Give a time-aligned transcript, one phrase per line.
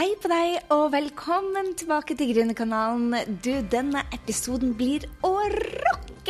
[0.00, 3.18] Hei på deg, og velkommen tilbake til Gründerkanalen.
[3.44, 5.34] Du, denne episoden blir å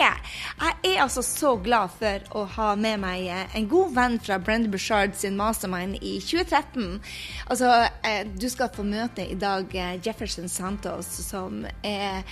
[0.00, 0.20] rocke!
[0.60, 4.70] Jeg er altså så glad for å ha med meg en god venn fra Brenda
[4.72, 7.00] Bushard sin mastermind i 2013.
[7.48, 12.24] Altså, eh, du skal få møte i dag eh, Jefferson Santos, som er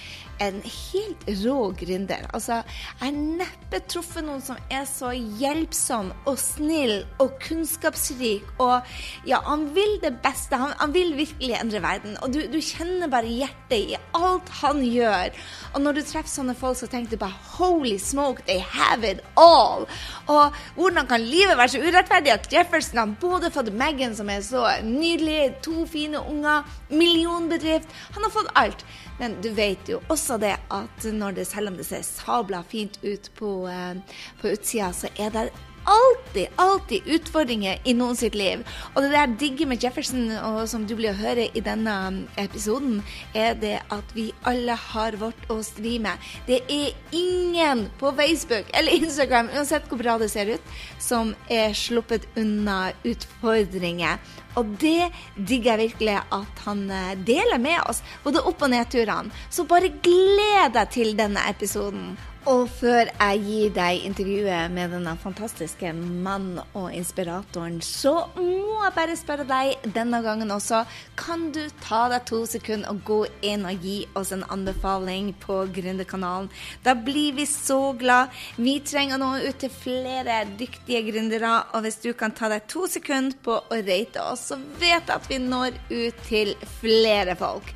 [0.42, 2.26] en helt rå gründer.
[2.34, 8.46] Altså, jeg har neppe truffet noen som er så hjelpsom og snill og kunnskapsrik.
[8.62, 10.58] Og ja, han vil det beste.
[10.60, 12.16] Han, han vil virkelig endre verden.
[12.22, 15.34] Og du, du, kjenner bare hjertet i alt han gjør.
[15.74, 19.20] Og når du treffer sånne folk, så tenker du bare holy smoke, they have it
[19.36, 19.86] all.
[20.26, 24.40] Og hvordan kan livet være så urettferdig at Jefferson har både fått Megan, som er
[24.46, 27.88] så nydelig, to fine unger, millionbedrift.
[28.14, 28.84] Han har fått alt.
[29.18, 33.00] Men du vet jo også det at når det, selv om det ser sabla fint
[33.02, 35.48] ut på, eh, på utsida, så er det
[35.88, 38.64] alltid, alltid utfordringer i noen sitt liv.
[38.94, 41.94] Og det der digge med Jefferson, og som du blir å høre i denne
[42.40, 43.00] episoden,
[43.34, 46.20] er det at vi alle har vårt å stri med.
[46.46, 51.76] Det er ingen på Facebook eller Instagram, uansett hvor bra det ser ut, som er
[51.76, 54.20] sluppet unna utfordringer.
[54.58, 59.30] Og det digger jeg virkelig at han eh, deler med oss, både opp- og nedturene.
[59.54, 62.16] Så bare gled deg til denne episoden.
[62.46, 68.94] Og før jeg gir deg intervjuet med denne fantastiske mannen og inspiratoren, så må jeg
[68.94, 70.84] bare spørre deg denne gangen også,
[71.18, 73.18] kan du ta deg to sekunder og gå
[73.50, 76.48] inn og gi oss en anbefaling på Gründerkanalen?
[76.86, 78.30] Da blir vi så glad.
[78.56, 82.86] Vi trenger nå ut til flere dyktige gründere, og hvis du kan ta deg to
[82.88, 87.74] sekunder på å rate oss, så vet jeg at vi når ut til flere folk.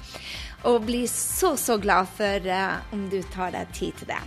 [0.68, 4.20] Og blir så, så glad for uh, om du tar deg tid til det.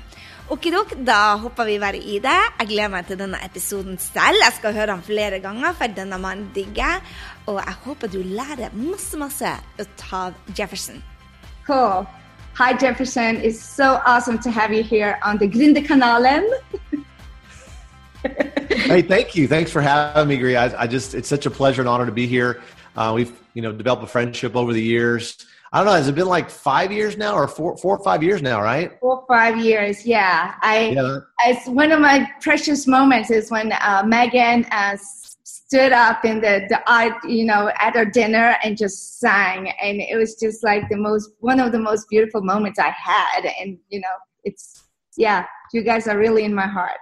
[0.52, 2.38] Okidok, da hopper vi bare i det.
[2.60, 4.38] Jeg gleder meg til denne episoden selv.
[4.44, 7.02] Jeg skal høre han flere ganger, for denne mannen digger.
[7.48, 11.02] Og jeg håper du lærer masse, masse ut av Jefferson.
[11.66, 12.06] Cool.
[12.58, 13.38] Hi, Jefferson.
[13.38, 16.46] It's so awesome to have you here on the Gründerkanalen.
[18.86, 19.48] hey, thank you.
[19.48, 20.56] Thanks for having me, Gri.
[20.56, 22.62] I, I, just, it's such a pleasure and honor to be here.
[22.96, 25.44] Uh, we've, you know, developed a friendship over the years.
[25.76, 25.92] I don't know.
[25.92, 28.62] Has it been like five years now, or four, four or five years now?
[28.62, 28.98] Right?
[29.02, 30.06] Four or five years.
[30.06, 30.56] Yeah.
[30.62, 30.92] I.
[30.96, 31.18] Yeah.
[31.48, 34.96] It's one of my precious moments is when uh, Megan uh,
[35.44, 40.16] stood up in the, the you know, at her dinner and just sang, and it
[40.16, 44.00] was just like the most one of the most beautiful moments I had, and you
[44.00, 44.16] know,
[44.46, 44.82] it's
[45.18, 47.00] yeah, you guys are really in my heart.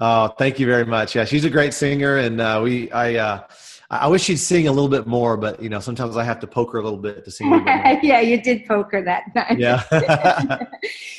[0.00, 1.14] Oh, thank you very much.
[1.14, 3.44] Yeah, she's a great singer, and uh, we I.
[3.90, 6.46] I wish she'd sing a little bit more, but you know, sometimes I have to
[6.46, 7.50] poke her a little bit to sing.
[8.02, 9.58] yeah, you did poke her that time.
[9.58, 9.82] Yeah.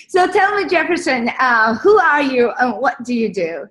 [0.07, 3.68] so tell me, Jefferson, uh, who are you and what do you do?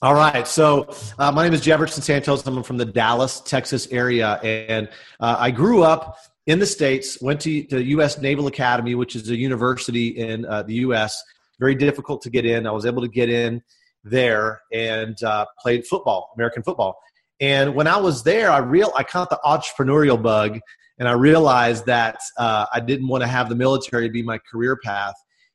[0.00, 0.46] All right.
[0.46, 0.88] So
[1.18, 2.46] uh, my name is Jefferson Santos.
[2.46, 4.88] I'm from the Dallas, Texas area, and
[5.18, 7.20] uh, I grew up in the states.
[7.20, 8.20] Went to the U.S.
[8.20, 11.20] Naval Academy, which is a university in uh, the U.S.
[11.58, 12.64] Very difficult to get in.
[12.66, 13.60] I was able to get in
[14.04, 16.96] there and uh, played football, American football.
[17.40, 20.60] And when I was there, I real I caught the entrepreneurial bug,
[20.98, 24.78] and I realized that uh, I didn't want to have the military be my career
[24.82, 25.14] path.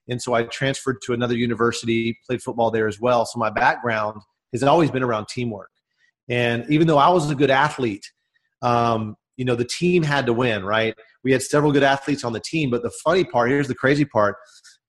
[0.10, 3.26] And so I transferred to another university, played football there as well.
[3.26, 5.70] So my background has always been around teamwork.
[6.28, 8.06] And even though I was a good athlete,
[8.62, 10.96] um, you know, the team had to win, right?
[11.24, 14.06] We had several good athletes on the team, but the funny part, here's the crazy
[14.06, 14.36] part,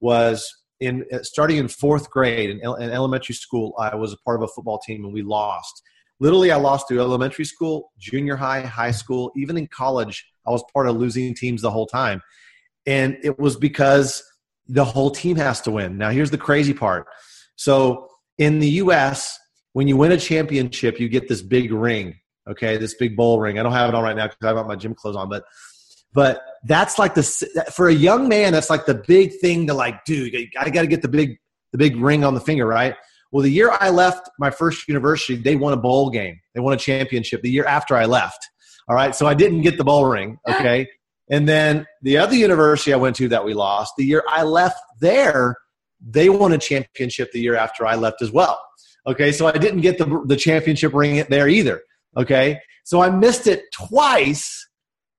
[0.00, 0.46] was
[0.80, 4.48] in starting in fourth grade in, in elementary school, I was a part of a
[4.48, 5.82] football team and we lost
[6.20, 10.62] literally i lost through elementary school junior high high school even in college i was
[10.72, 12.22] part of losing teams the whole time.
[12.86, 14.22] And it was because
[14.66, 15.98] the whole team has to win.
[15.98, 17.06] Now here's the crazy part.
[17.56, 18.08] So
[18.38, 19.38] in the us
[19.74, 22.16] when you win a championship you get this big ring
[22.48, 22.76] okay?
[22.78, 23.58] This big bowl ring.
[23.58, 25.44] I don't have it on right now because i have my gym clothes on but
[26.12, 27.22] but that's like the
[27.72, 30.88] for a young man that's like the big thing to like dude i got to
[30.88, 31.38] get the big
[31.72, 32.96] the big ring on the finger right
[33.32, 36.40] well, the year I left my first university, they won a bowl game.
[36.54, 38.38] They won a championship the year after I left.
[38.88, 39.14] All right.
[39.14, 40.38] So I didn't get the bowl ring.
[40.48, 40.88] Okay.
[41.32, 44.80] And then the other university I went to that we lost, the year I left
[45.00, 45.56] there,
[46.00, 48.60] they won a championship the year after I left as well.
[49.06, 49.30] Okay.
[49.30, 51.82] So I didn't get the, the championship ring there either.
[52.16, 52.58] Okay.
[52.82, 54.68] So I missed it twice.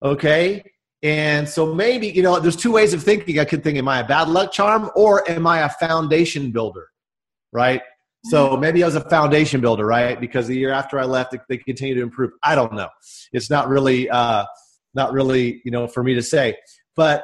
[0.04, 0.66] Okay.
[1.02, 3.40] And so maybe, you know, there's two ways of thinking.
[3.40, 6.90] I could think, am I a bad luck charm or am I a foundation builder?
[7.54, 7.82] Right.
[8.26, 10.20] So maybe I was a foundation builder, right?
[10.20, 12.32] Because the year after I left, they continue to improve.
[12.44, 12.90] I don't know.
[13.34, 14.46] It's not really, uh,
[14.94, 16.56] not really, you know, for me to say.
[16.96, 17.24] But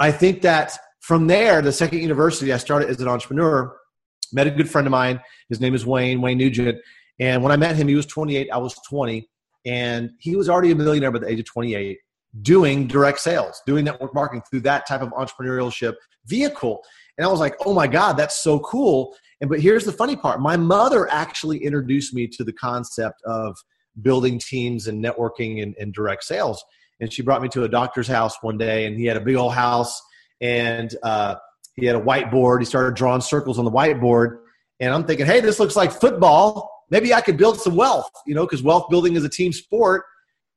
[0.00, 3.76] I think that from there, the second university, I started as an entrepreneur.
[4.32, 5.20] Met a good friend of mine.
[5.48, 6.78] His name is Wayne Wayne Nugent.
[7.20, 8.48] And when I met him, he was 28.
[8.50, 9.28] I was 20,
[9.66, 11.98] and he was already a millionaire by the age of 28.
[12.42, 15.94] doing direct sales, doing network marketing through that type of entrepreneurship
[16.26, 16.82] vehicle.
[17.18, 19.16] And I was like, oh my God, that's so cool.
[19.40, 23.56] And but here's the funny part my mother actually introduced me to the concept of
[24.00, 26.62] building teams and networking and, and direct sales.
[27.00, 29.36] And she brought me to a doctor's house one day, and he had a big
[29.36, 30.00] old house,
[30.40, 31.36] and uh,
[31.74, 32.60] he had a whiteboard.
[32.60, 34.38] He started drawing circles on the whiteboard,
[34.80, 36.70] and I'm thinking, hey, this looks like football.
[36.90, 40.04] Maybe I could build some wealth, you know, because wealth building is a team sport.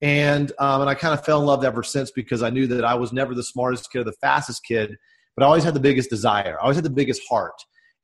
[0.01, 2.83] And um, and I kind of fell in love ever since because I knew that
[2.83, 4.97] I was never the smartest kid or the fastest kid,
[5.38, 6.57] but I always had the biggest desire.
[6.59, 7.53] I always had the biggest heart.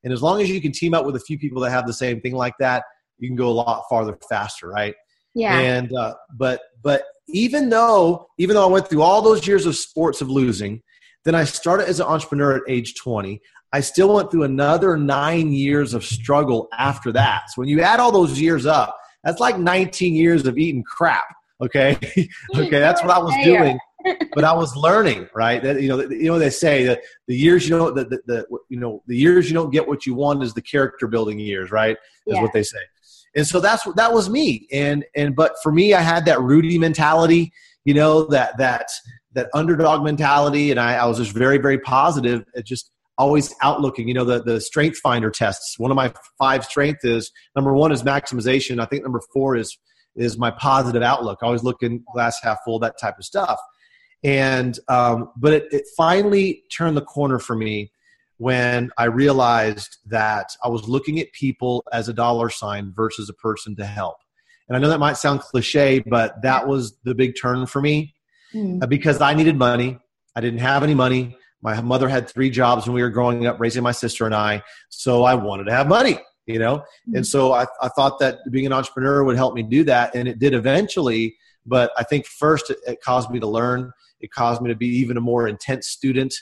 [0.04, 1.92] And as long as you can team up with a few people that have the
[1.92, 2.84] same thing like that,
[3.18, 4.94] you can go a lot farther faster, right?
[5.34, 5.58] Yeah.
[5.58, 9.76] And uh, but but even though even though I went through all those years of
[9.76, 10.82] sports of losing,
[11.24, 13.40] then I started as an entrepreneur at age 20.
[13.72, 17.50] I still went through another nine years of struggle after that.
[17.50, 21.24] So when you add all those years up, that's like 19 years of eating crap.
[21.62, 21.96] Okay,
[22.56, 23.78] okay, that's what I was doing.
[24.34, 25.62] But I was learning, right?
[25.62, 28.46] That you know, you know, they say that the years you don't, the, the, the,
[28.68, 31.70] you know, the years you don't get what you want is the character building years,
[31.70, 31.96] right?
[32.26, 32.42] Is yeah.
[32.42, 32.78] what they say.
[33.34, 34.66] And so that's what that was me.
[34.72, 37.52] And and but for me i had that rudy mentality
[37.84, 38.88] you know that that
[39.32, 40.70] that underdog mentality.
[40.70, 44.42] And i, I was just very very positive it just always outlooking you know the
[44.42, 45.78] the strength finder tests.
[45.78, 48.80] One of my five strength is number one is maximization.
[48.80, 49.76] I think number four is
[50.16, 51.38] is my positive outlook.
[51.42, 53.60] Always looking glass half full that type of stuff
[54.22, 57.90] and um, but it, it finally turned the corner for me
[58.36, 63.34] when I realized that I was looking at people as a dollar sign versus a
[63.34, 64.16] person to help.
[64.66, 68.14] And I know that might sound cliche, but that was the big turn for me
[68.54, 68.88] mm.
[68.88, 69.98] because I needed money.
[70.34, 71.36] I didn't have any money.
[71.60, 74.62] My mother had three jobs when we were growing up, raising my sister and I.
[74.88, 76.78] So I wanted to have money, you know?
[77.08, 77.16] Mm.
[77.16, 80.14] And so I, I thought that being an entrepreneur would help me do that.
[80.14, 81.36] And it did eventually.
[81.66, 83.92] But I think first it, it caused me to learn.
[84.20, 86.34] It caused me to be even a more intense student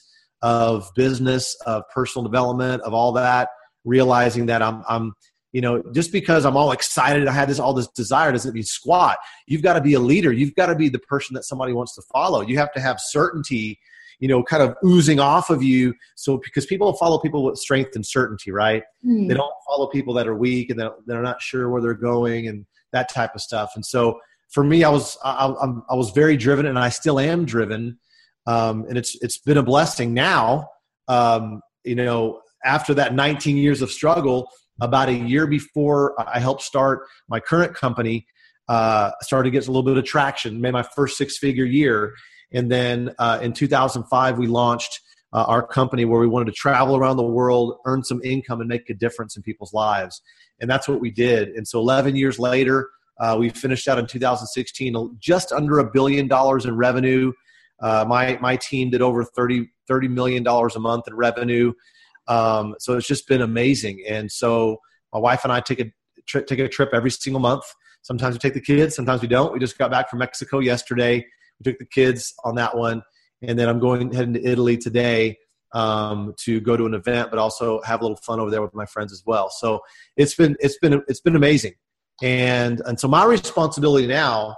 [0.42, 3.48] of business, of personal development, of all that,
[3.84, 5.12] realizing that I'm, I'm,
[5.52, 8.62] you know, just because I'm all excited, I had this all this desire doesn't mean
[8.62, 9.18] squat.
[9.46, 10.32] You've got to be a leader.
[10.32, 12.42] You've got to be the person that somebody wants to follow.
[12.42, 13.78] You have to have certainty,
[14.20, 15.94] you know, kind of oozing off of you.
[16.16, 18.82] So because people follow people with strength and certainty, right?
[19.04, 19.28] Mm.
[19.28, 22.66] They don't follow people that are weak and they're not sure where they're going and
[22.92, 23.72] that type of stuff.
[23.74, 24.20] And so
[24.50, 25.46] for me, I was I,
[25.90, 27.98] I was very driven, and I still am driven
[28.48, 30.14] um, and it's it's been a blessing.
[30.14, 30.70] Now,
[31.06, 34.50] um, you know, after that 19 years of struggle,
[34.80, 38.26] about a year before I helped start my current company,
[38.68, 40.62] uh, started to get a little bit of traction.
[40.62, 42.14] Made my first six figure year,
[42.50, 45.00] and then uh, in 2005 we launched.
[45.30, 48.68] Uh, our company where we wanted to travel around the world, earn some income, and
[48.68, 50.22] make a difference in people's lives.
[50.58, 51.48] And that's what we did.
[51.50, 52.88] And so 11 years later,
[53.20, 57.32] uh, we finished out in 2016 just under a billion dollars in revenue,
[57.80, 61.72] uh, my my team did over 30 30 million dollars a month in revenue.
[62.26, 64.04] Um, so it's just been amazing.
[64.06, 64.78] And so
[65.12, 65.92] my wife and I take a
[66.26, 67.64] trip take a trip every single month.
[68.02, 69.52] Sometimes we take the kids, sometimes we don't.
[69.52, 71.26] We just got back from Mexico yesterday.
[71.58, 73.02] We took the kids on that one,
[73.42, 75.36] and then I'm going heading to Italy today
[75.72, 78.74] um, to go to an event, but also have a little fun over there with
[78.74, 79.50] my friends as well.
[79.50, 79.80] So
[80.16, 81.74] it's been it's been it's been amazing,
[82.22, 84.56] and and so my responsibility now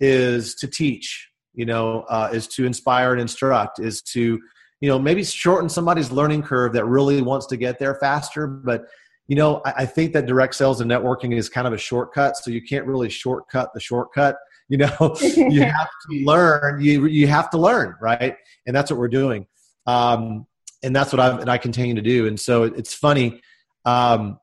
[0.00, 4.40] is to teach you know, uh, is to inspire and instruct, is to,
[4.80, 8.46] you know, maybe shorten somebody's learning curve that really wants to get there faster.
[8.46, 8.84] But,
[9.26, 12.36] you know, I, I think that direct sales and networking is kind of a shortcut.
[12.36, 14.36] So you can't really shortcut the shortcut.
[14.70, 16.80] You know, you have to learn.
[16.80, 18.36] You you have to learn, right?
[18.68, 19.48] And that's what we're doing.
[19.84, 20.46] Um,
[20.84, 22.28] and that's what I and I continue to do.
[22.28, 23.40] And so it's funny.
[23.84, 24.38] Um,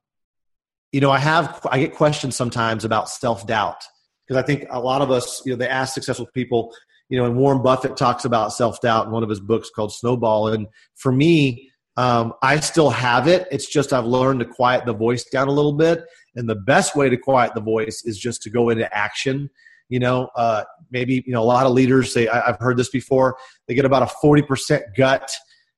[0.91, 3.83] you know, I have I get questions sometimes about self doubt
[4.25, 6.73] because I think a lot of us, you know, they ask successful people,
[7.09, 9.93] you know, and Warren Buffett talks about self doubt in one of his books called
[9.93, 10.49] Snowball.
[10.49, 13.47] And for me, um, I still have it.
[13.51, 16.03] It's just I've learned to quiet the voice down a little bit.
[16.35, 19.49] And the best way to quiet the voice is just to go into action.
[19.89, 22.89] You know, uh, maybe you know a lot of leaders say I, I've heard this
[22.89, 23.37] before.
[23.67, 25.31] They get about a forty percent gut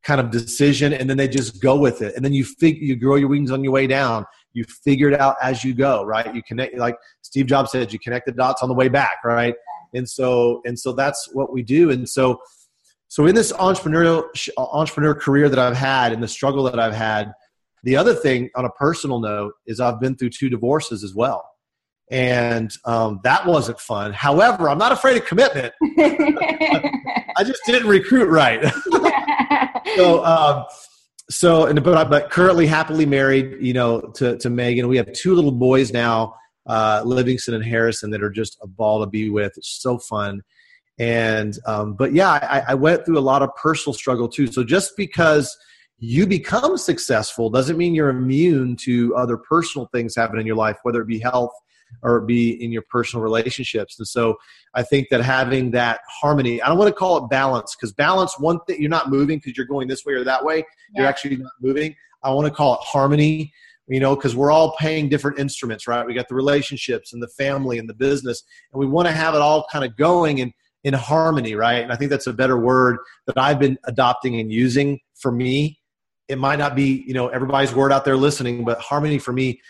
[0.04, 2.16] kind of decision, and then they just go with it.
[2.16, 4.26] And then you fig- you grow your wings on your way down.
[4.54, 6.34] You figure it out as you go, right?
[6.34, 9.56] You connect, like Steve Jobs said, you connect the dots on the way back, right?
[9.94, 11.92] and so and so that's what we do.
[11.92, 12.40] And so
[13.08, 14.26] so in this entrepreneurial
[14.58, 17.34] entrepreneur career that i've had and the struggle that i've had
[17.84, 21.46] the other thing on a personal note is i've been through two divorces as well.
[22.12, 24.14] And um, that wasn't fun.
[24.14, 25.74] However i'm not afraid of commitment.
[26.00, 28.72] I just didn't recruit right.
[29.96, 30.66] So um,
[31.30, 35.36] so and but, but currently happily married you know to, to megan we have two
[35.36, 36.34] little boys now
[36.70, 39.54] uh, Livingston and Harrison that are just a ball to be with.
[39.58, 40.42] It's so fun.
[41.00, 44.48] And um, but yeah, I, I went through a lot of personal struggle too.
[44.48, 45.58] So just because
[45.98, 50.78] you become successful doesn't mean you're immune to other personal things happening in your life,
[50.84, 51.52] whether it be health
[52.04, 53.98] or be in your personal relationships.
[54.00, 54.38] And so
[54.74, 58.40] I think that having that harmony, I don't want to call it balance because balance,
[58.40, 60.58] one thing, you're not moving because you're going this way or that way.
[60.58, 61.02] Yeah.
[61.02, 61.96] You're actually not moving.
[62.24, 63.54] I want to call it harmony,
[63.88, 66.06] you know, because we're all paying different instruments, right?
[66.06, 69.36] We got the relationships and the family and the business, and we want to have
[69.36, 70.54] it all kind of going in,
[70.84, 71.84] in harmony, right?
[71.84, 75.80] And I think that's a better word that I've been adopting and using for me.
[76.28, 79.62] It might not be, you know, everybody's word out there listening, but harmony for me,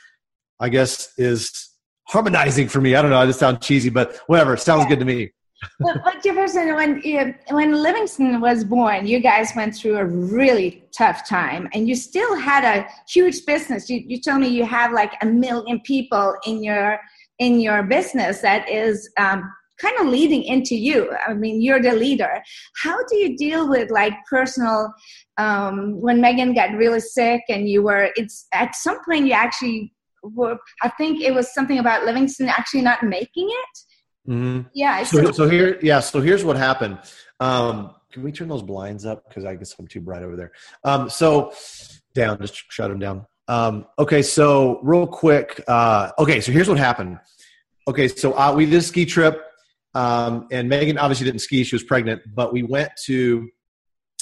[0.60, 1.69] I guess, is
[2.10, 2.96] harmonizing for me.
[2.96, 3.20] I don't know.
[3.20, 4.58] I just sound cheesy, but whatever.
[4.58, 5.32] Sounds good to me.
[5.80, 7.02] but, but Jefferson, when
[7.50, 12.36] when Livingston was born, you guys went through a really tough time, and you still
[12.36, 13.90] had a huge business.
[13.90, 17.00] You, you told me you have like a million people in your
[17.40, 19.44] in your business that is um,
[19.82, 21.14] kind of leading into you.
[21.28, 22.42] I mean, you're the leader.
[22.82, 24.94] How do you deal with like personal?
[25.38, 29.94] Um, when Megan got really sick, and you were, it's at some point you actually
[30.34, 30.58] were.
[30.82, 33.80] I think it was something about Livingston actually not making it
[34.30, 34.68] Mm-hmm.
[34.74, 35.04] Yeah.
[35.04, 36.00] So, so here, yeah.
[36.00, 37.00] So here's what happened.
[37.40, 39.28] Um, can we turn those blinds up?
[39.28, 40.52] Because I guess I'm too bright over there.
[40.84, 41.54] Um, so
[42.14, 43.26] down, just shut them down.
[43.48, 44.22] Um, okay.
[44.22, 45.62] So real quick.
[45.68, 46.42] Uh, okay.
[46.42, 47.20] So here's what happened.
[47.88, 48.08] Okay.
[48.08, 49.42] So uh, we did a ski trip,
[49.96, 52.22] um, and Megan obviously didn't ski; she was pregnant.
[52.36, 53.50] But we went to,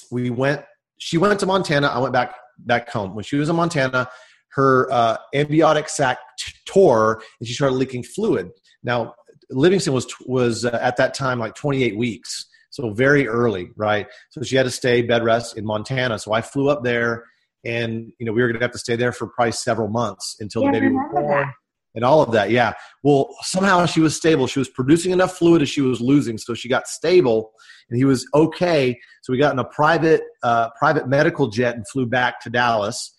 [0.10, 0.64] we went.
[1.00, 1.88] She went to Montana.
[1.88, 3.14] I went back back home.
[3.14, 4.10] When she was in Montana,
[4.58, 8.50] her uh, amniotic sac t- tore, and she started leaking fluid.
[8.84, 9.14] Now,
[9.52, 14.08] Livingston was was uh, at that time like 28 weeks, so very early, right?
[14.32, 16.20] So she had to stay bed rest in Montana.
[16.20, 17.24] So I flew up there,
[17.64, 20.36] and you know we were going to have to stay there for probably several months
[20.40, 21.54] until yeah, the baby was born.
[21.96, 22.74] And all of that, yeah.
[23.02, 24.46] Well, somehow she was stable.
[24.46, 27.52] She was producing enough fluid as she was losing, so she got stable,
[27.90, 29.00] and he was okay.
[29.22, 33.14] So we got in a private uh, private medical jet and flew back to Dallas,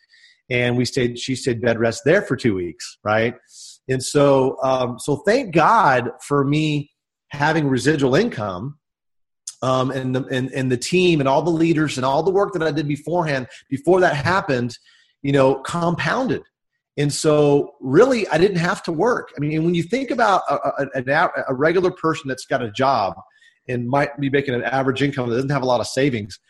[0.51, 1.19] and we stayed.
[1.19, 3.35] She stayed bed rest there for two weeks, right?
[3.89, 6.91] And so, um, so thank God for me
[7.31, 8.79] having residual income
[9.63, 12.53] um, and, the, and, and the team and all the leaders and all the work
[12.53, 14.77] that I did beforehand, before that happened,
[15.23, 16.43] you know, compounded.
[16.97, 19.33] And so, really, I didn't have to work.
[19.37, 23.15] I mean, when you think about a, a, a regular person that's got a job
[23.69, 26.41] and might be making an average income that doesn't have a lot of savings,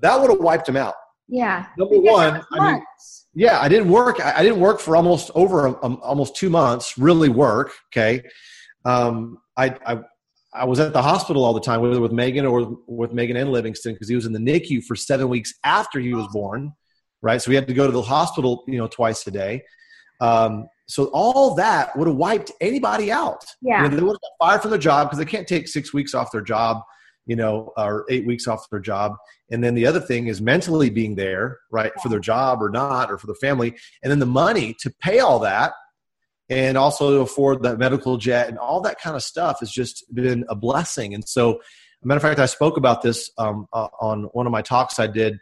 [0.00, 0.94] that would have wiped him out.
[1.32, 1.64] Yeah.
[1.78, 2.84] Number one, I mean,
[3.32, 4.20] yeah, I didn't work.
[4.20, 6.98] I didn't work for almost over um, almost two months.
[6.98, 7.72] Really work.
[7.88, 8.22] Okay.
[8.84, 10.00] Um, I, I
[10.52, 13.50] I was at the hospital all the time, whether with Megan or with Megan and
[13.50, 16.74] Livingston, because he was in the NICU for seven weeks after he was born.
[17.22, 17.40] Right.
[17.40, 19.62] So we had to go to the hospital, you know, twice a day.
[20.20, 23.42] Um, so all that would have wiped anybody out.
[23.62, 23.84] Yeah.
[23.84, 25.94] You know, they would have got fired from their job because they can't take six
[25.94, 26.82] weeks off their job
[27.26, 29.14] you know, or eight weeks off their job.
[29.50, 33.10] And then the other thing is mentally being there, right, for their job or not,
[33.10, 33.76] or for their family.
[34.02, 35.72] And then the money to pay all that
[36.48, 40.04] and also to afford the medical jet and all that kind of stuff has just
[40.12, 41.14] been a blessing.
[41.14, 41.60] And so,
[42.02, 44.98] a matter of fact, I spoke about this um, uh, on one of my talks
[44.98, 45.38] I did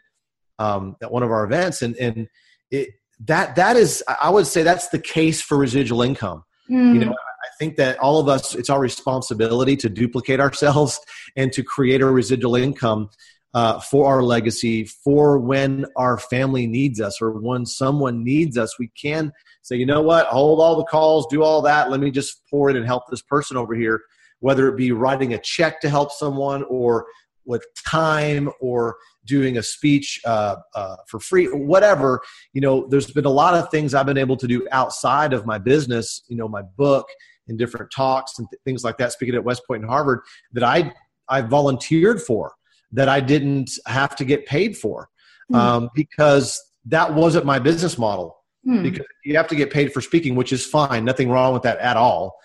[0.58, 2.28] um, at one of our events, and and
[2.70, 6.44] it that that is I would say that's the case for residual income.
[6.70, 6.94] Mm.
[6.94, 7.29] You know, I
[7.60, 10.98] think that all of us, it's our responsibility to duplicate ourselves
[11.36, 13.10] and to create a residual income
[13.52, 18.78] uh, for our legacy, for when our family needs us or when someone needs us.
[18.78, 21.90] We can say, you know what, hold all the calls, do all that.
[21.90, 24.00] Let me just pour in and help this person over here,
[24.38, 27.06] whether it be writing a check to help someone or
[27.44, 32.20] with time or doing a speech uh, uh, for free whatever
[32.52, 35.46] you know there's been a lot of things i've been able to do outside of
[35.46, 37.06] my business you know my book
[37.50, 40.20] in different talks and th- things like that, speaking at West Point and Harvard,
[40.52, 40.92] that I
[41.28, 42.52] I volunteered for,
[42.92, 45.08] that I didn't have to get paid for,
[45.52, 45.56] mm.
[45.56, 48.36] um, because that wasn't my business model.
[48.66, 48.82] Mm.
[48.82, 51.78] Because you have to get paid for speaking, which is fine, nothing wrong with that
[51.78, 52.38] at all.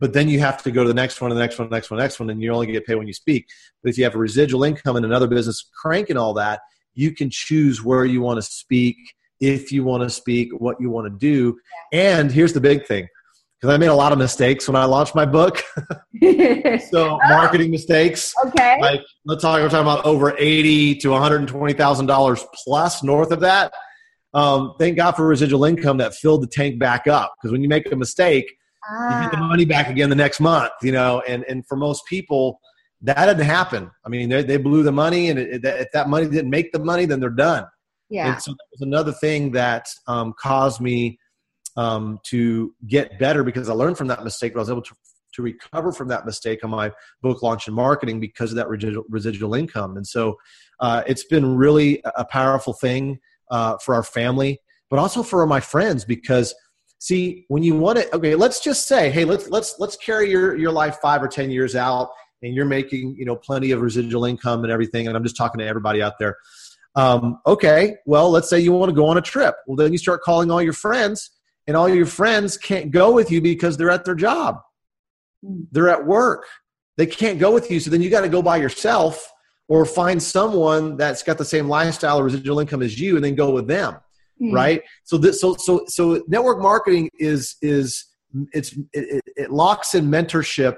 [0.00, 1.90] But then you have to go to the next one, the next one, the next
[1.90, 3.46] one, the next one, and you only get paid when you speak.
[3.82, 6.60] But if you have a residual income in another business cranking all that,
[6.94, 8.96] you can choose where you want to speak,
[9.40, 11.58] if you want to speak, what you want to do.
[11.92, 13.08] And here's the big thing
[13.62, 15.62] because I made a lot of mistakes when I launched my book.
[16.90, 18.34] so marketing mistakes.
[18.46, 18.80] Okay.
[18.80, 19.60] Like let's talk.
[19.60, 23.38] We're talking about over eighty to one hundred and twenty thousand dollars plus north of
[23.40, 23.72] that.
[24.34, 27.34] Um, thank God for residual income that filled the tank back up.
[27.36, 28.52] Because when you make a mistake,
[28.88, 29.16] ah.
[29.16, 29.48] you get the ah.
[29.48, 30.72] money back again the next month.
[30.82, 32.58] You know, and and for most people,
[33.02, 33.92] that didn't happen.
[34.04, 36.72] I mean, they, they blew the money, and it, it, if that money didn't make
[36.72, 37.66] the money, then they're done.
[38.10, 38.32] Yeah.
[38.32, 41.18] And so that was another thing that um, caused me
[41.76, 44.54] um, to get better because I learned from that mistake.
[44.54, 44.94] But I was able to
[45.34, 49.04] to recover from that mistake on my book launch and marketing because of that residual,
[49.08, 49.96] residual income.
[49.96, 50.36] And so
[50.80, 53.18] uh, it's been really a powerful thing
[53.50, 54.60] uh, for our family,
[54.90, 56.54] but also for my friends because
[56.98, 60.56] see when you want it okay let's just say hey let's let's let's carry your
[60.56, 62.10] your life five or ten years out
[62.42, 65.58] and you're making you know plenty of residual income and everything and i'm just talking
[65.58, 66.36] to everybody out there
[66.94, 69.98] um, okay well let's say you want to go on a trip well then you
[69.98, 71.32] start calling all your friends
[71.66, 74.58] and all your friends can't go with you because they're at their job
[75.44, 75.62] hmm.
[75.70, 76.46] they're at work
[76.96, 79.30] they can't go with you so then you got to go by yourself
[79.68, 83.34] or find someone that's got the same lifestyle or residual income as you and then
[83.34, 83.96] go with them
[84.42, 84.52] mm.
[84.52, 84.82] right?
[85.04, 88.06] So this, so so so network marketing is is
[88.52, 90.76] it's it, it locks in mentorship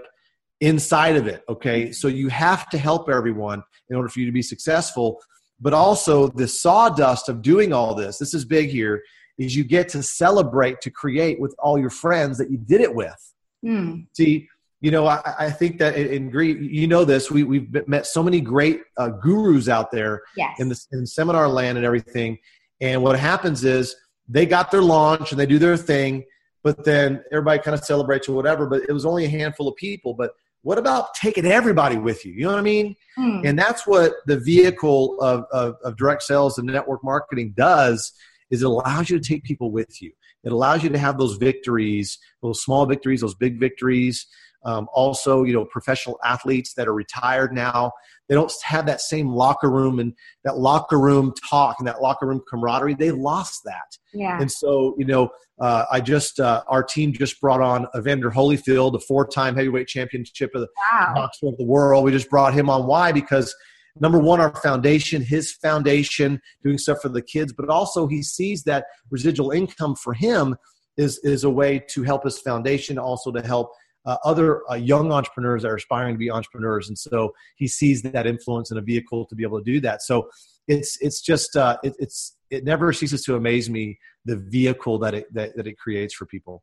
[0.61, 1.43] inside of it.
[1.49, 5.21] Okay, so you have to help everyone in order for you to be successful.
[5.61, 8.19] But also the sawdust of doing all this.
[8.19, 9.03] This is big here.
[9.39, 12.95] Is you get to celebrate to create with all your friends that you did it
[12.95, 13.35] with.
[13.65, 14.07] Mm.
[14.13, 14.49] See,
[14.81, 18.23] you know, I, I, think that in Greek, you know this, we, we've met so
[18.23, 20.61] many great uh, gurus out there yes.
[20.61, 22.39] in the in seminar land and everything.
[22.83, 23.97] And what happens is
[24.29, 26.25] they got their launch and they do their thing,
[26.63, 28.67] but then everybody kind of celebrates or whatever.
[28.67, 30.13] But it was only a handful of people.
[30.13, 32.33] But what about taking everybody with you?
[32.33, 32.95] You know what I mean?
[33.17, 33.41] Hmm.
[33.43, 38.13] And that's what the vehicle of, of, of direct sales and network marketing does
[38.55, 40.13] is it allows you to take people with you.
[40.45, 44.27] It allows you to have those victories, those small victories, those big victories.
[44.67, 47.93] Um, also, you know, professional athletes that are retired now,
[48.29, 52.27] they don't have that same locker room and that locker room talk and that locker
[52.27, 52.95] room camaraderie.
[52.95, 53.99] They lost that.
[54.15, 54.41] Yeah.
[54.41, 55.29] And so, you know,
[55.61, 60.51] uh, I just uh, our team just brought on Evander Holyfield, a four-time heavyweight championship
[60.55, 61.29] of the wow.
[61.43, 62.05] of the world.
[62.05, 62.87] We just brought him on.
[62.87, 63.13] Why?
[63.13, 63.55] Because
[64.01, 68.65] number one, our foundation, his foundation, doing stuff for the kids, but also he sees
[68.65, 70.57] that residual income for him
[70.97, 73.71] is is a way to help his foundation, also to help
[74.07, 78.03] uh, other uh, young entrepreneurs that are aspiring to be entrepreneurs, and so he sees
[78.03, 80.03] that influence in a vehicle to be able to do that.
[80.03, 80.29] So
[80.69, 85.15] it's it's just uh, it, it's it never ceases to amaze me the vehicle that
[85.15, 86.63] it that, that it creates for people.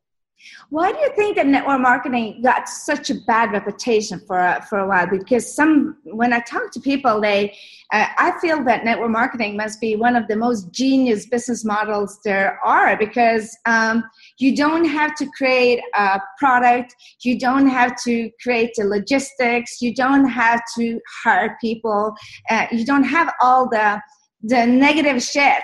[0.70, 4.88] Why do you think that network marketing got such a bad reputation for for a
[4.88, 5.06] while?
[5.06, 7.56] Because some, when I talk to people, they,
[7.92, 12.20] uh, I feel that network marketing must be one of the most genius business models
[12.24, 14.04] there are because um,
[14.38, 19.94] you don't have to create a product, you don't have to create the logistics, you
[19.94, 22.14] don't have to hire people,
[22.50, 24.00] uh, you don't have all the
[24.44, 25.62] the negative shit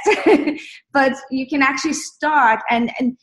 [0.92, 3.16] but you can actually start and and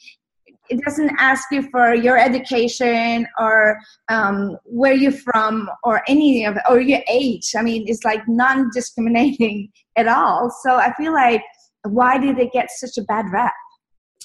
[0.69, 3.77] it doesn't ask you for your education or
[4.09, 7.51] um, where you're from or any of or your age.
[7.57, 10.53] I mean it's like non-discriminating at all.
[10.63, 11.41] So i feel like
[11.83, 13.53] why did it get such a bad rep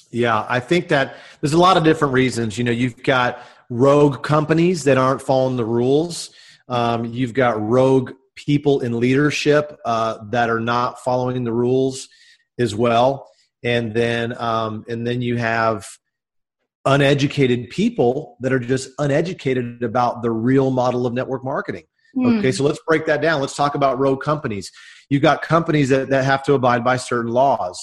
[0.09, 2.57] yeah i think that there's a lot of different reasons.
[2.57, 6.31] You know you've got rogue companies that aren't following the rules.
[6.67, 12.09] Um, you've got rogue people in leadership uh, that are not following the rules
[12.59, 13.29] as well.
[13.63, 15.87] And then um, and then you have
[16.85, 21.83] uneducated people that are just uneducated about the real model of network marketing.
[22.15, 22.39] Mm.
[22.39, 23.39] Okay, so let's break that down.
[23.39, 24.71] Let's talk about road companies.
[25.09, 27.79] You've got companies that, that have to abide by certain laws.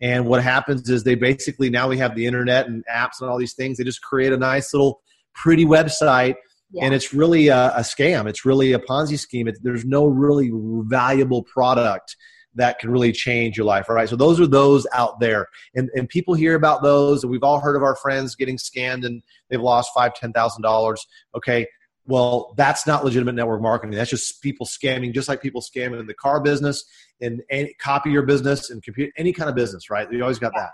[0.00, 3.38] And what happens is they basically now we have the internet and apps and all
[3.38, 3.78] these things.
[3.78, 5.00] They just create a nice little
[5.34, 6.36] pretty website
[6.72, 6.84] yeah.
[6.84, 8.28] and it's really a, a, scam.
[8.28, 9.48] It's really a Ponzi scheme.
[9.48, 12.16] It, there's no really valuable product
[12.58, 13.86] that can really change your life.
[13.88, 14.08] All right.
[14.08, 15.46] So those are those out there.
[15.74, 19.06] And, and people hear about those and we've all heard of our friends getting scammed
[19.06, 21.06] and they've lost five, ten thousand dollars.
[21.34, 21.66] Okay.
[22.06, 23.94] Well, that's not legitimate network marketing.
[23.94, 26.84] That's just people scamming, just like people scamming in the car business,
[27.20, 27.42] and
[27.78, 30.10] copy your business, and computer, any kind of business, right?
[30.10, 30.70] You always got that.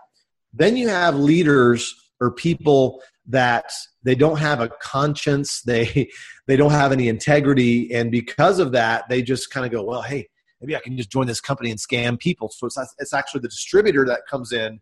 [0.52, 3.72] Then you have leaders or people that
[4.04, 6.08] they don't have a conscience, they
[6.46, 10.02] they don't have any integrity, and because of that, they just kind of go, well,
[10.02, 10.28] hey,
[10.64, 12.48] maybe I can just join this company and scam people.
[12.48, 14.80] So it's, it's actually the distributor that comes in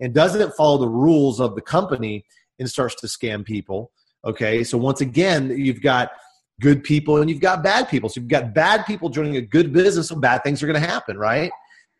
[0.00, 2.24] and doesn't follow the rules of the company
[2.58, 3.90] and starts to scam people.
[4.24, 6.12] Okay, so once again, you've got
[6.60, 8.08] good people and you've got bad people.
[8.08, 10.88] So you've got bad people joining a good business, so bad things are going to
[10.88, 11.50] happen, right?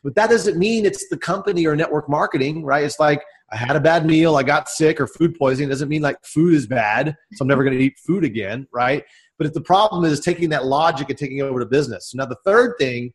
[0.02, 2.84] But that doesn't mean it's the company or network marketing, right?
[2.84, 5.68] It's like I had a bad meal, I got sick or food poisoning.
[5.68, 8.68] It doesn't mean like food is bad, so I'm never going to eat food again,
[8.72, 9.04] right?
[9.38, 12.14] But if the problem is taking that logic and taking it over to business.
[12.14, 13.12] Now the third thing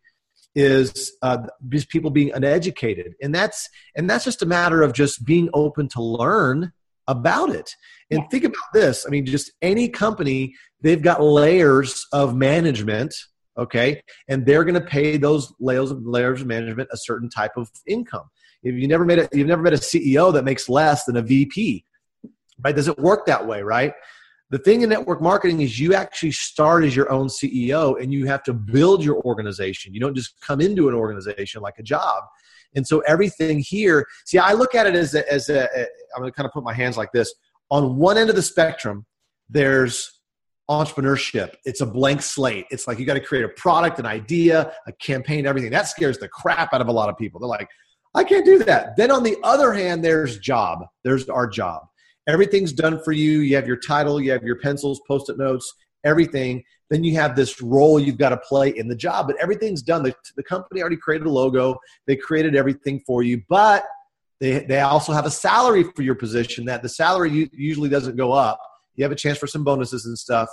[0.56, 1.38] is uh,
[1.70, 3.14] just people being uneducated.
[3.22, 6.72] And that's and that's just a matter of just being open to learn
[7.08, 7.76] about it.
[8.12, 8.28] And yeah.
[8.30, 9.06] think about this.
[9.06, 13.14] I mean just any company they've got layers of management
[13.58, 14.02] okay?
[14.30, 17.70] And they're going to pay those layers of layers of management a certain type of
[17.86, 18.24] income.
[18.64, 21.22] If you never made a you've never met a ceo that makes less than a
[21.22, 21.86] vp
[22.64, 22.76] right?
[22.76, 23.94] Does it work that way right
[24.52, 28.26] The thing in network marketing is you actually start as your own CEO and you
[28.26, 29.94] have to build your organization.
[29.94, 32.24] You don't just come into an organization like a job.
[32.76, 35.70] And so everything here, see, I look at it as a, as a,
[36.16, 37.34] I'm going to kind of put my hands like this.
[37.70, 39.06] On one end of the spectrum,
[39.50, 40.20] there's
[40.70, 41.56] entrepreneurship.
[41.66, 42.66] It's a blank slate.
[42.72, 45.72] It's like you got to create a product, an idea, a campaign, everything.
[45.72, 47.40] That scares the crap out of a lot of people.
[47.40, 47.70] They're like,
[48.16, 48.96] I can't do that.
[48.96, 50.86] Then on the other hand, there's job.
[51.04, 51.84] There's our job.
[52.30, 53.40] Everything's done for you.
[53.40, 56.64] You have your title, you have your pencils, post it notes, everything.
[56.90, 60.04] Then you have this role you've got to play in the job, but everything's done.
[60.04, 63.86] The, the company already created a logo, they created everything for you, but
[64.40, 68.32] they, they also have a salary for your position that the salary usually doesn't go
[68.32, 68.60] up.
[68.96, 70.50] You have a chance for some bonuses and stuff,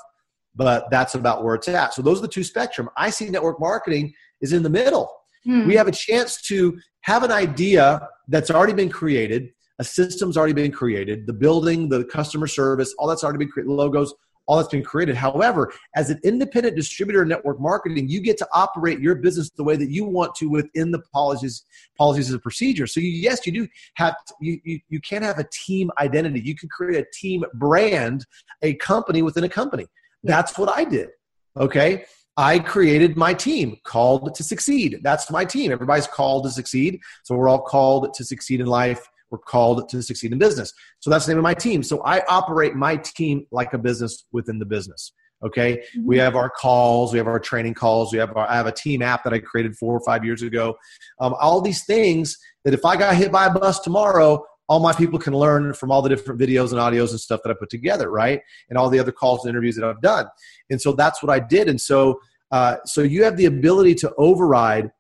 [0.55, 1.95] but that's about where it's at.
[1.95, 2.89] So those are the two spectrum.
[2.97, 5.11] I see network marketing is in the middle.
[5.45, 5.67] Hmm.
[5.67, 10.53] We have a chance to have an idea that's already been created, a system's already
[10.53, 14.15] been created, the building, the customer service, all that's already been created, logos,
[14.47, 15.17] all that's been created.
[15.17, 19.65] However, as an independent distributor in network marketing, you get to operate your business the
[19.65, 21.65] way that you want to within the policies,
[21.99, 22.95] policies and procedures.
[22.95, 26.41] So you, yes, you do have you, you you can have a team identity.
[26.41, 28.25] You can create a team brand,
[28.63, 29.87] a company within a company.
[30.23, 31.09] That's what I did.
[31.57, 32.05] Okay.
[32.39, 35.01] I created my team called to succeed.
[35.03, 35.73] That's my team.
[35.73, 37.01] Everybody's called to succeed.
[37.25, 40.73] So we're all called to succeed in life we're called to succeed in business.
[41.01, 41.83] So that's the name of my team.
[41.83, 45.13] So I operate my team like a business within the business.
[45.45, 45.77] Okay.
[45.77, 46.07] Mm-hmm.
[46.07, 48.73] We have our calls, we have our training calls, we have our, I have a
[48.73, 50.77] team app that I created four or five years ago.
[51.21, 54.93] Um, all these things that if I got hit by a bus tomorrow, all my
[54.93, 57.71] people can learn from all the different videos and audios and stuff that I put
[57.71, 58.41] together, right?
[58.69, 60.27] And all the other calls and interviews that I've done.
[60.71, 61.69] And so that's what I did.
[61.69, 62.19] And so,
[62.51, 64.91] uh, so you have the ability to override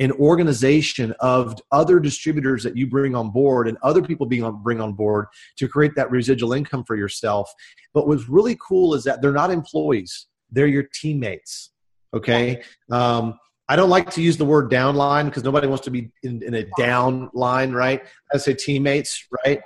[0.00, 4.62] an organization of other distributors that you bring on board and other people being on,
[4.62, 7.52] bring on board to create that residual income for yourself.
[7.94, 11.70] But what's really cool is that they're not employees; they're your teammates.
[12.14, 12.62] Okay.
[12.90, 16.42] Um, I don't like to use the word downline because nobody wants to be in,
[16.42, 18.02] in a downline, right?
[18.32, 19.60] I say teammates, right?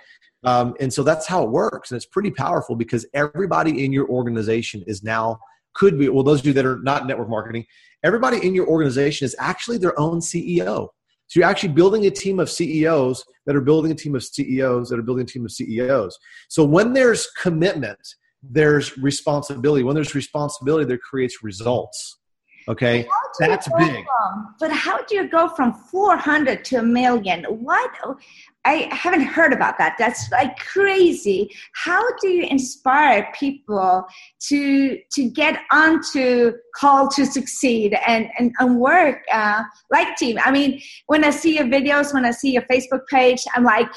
[0.45, 1.91] Um, and so that's how it works.
[1.91, 5.39] And it's pretty powerful because everybody in your organization is now
[5.75, 7.65] could be, well, those of you that are not network marketing,
[8.03, 10.89] everybody in your organization is actually their own CEO.
[11.29, 14.91] So you're actually building a team of CEOs that are building a team of CEOs
[14.91, 16.19] that are building a team of CEOs.
[16.49, 18.01] So when there's commitment,
[18.43, 19.83] there's responsibility.
[19.85, 22.19] When there's responsibility, there creates results.
[22.69, 23.07] Okay,
[23.39, 24.05] that's big.
[24.05, 27.45] From, but how do you go from 400 to a million?
[27.45, 27.91] What?
[28.65, 29.97] I haven't heard about that.
[29.99, 31.51] That's like crazy.
[31.75, 34.07] How do you inspire people
[34.49, 40.39] to to get onto call to succeed and and, and work uh, like team?
[40.45, 43.89] I mean, when I see your videos, when I see your Facebook page, I'm like,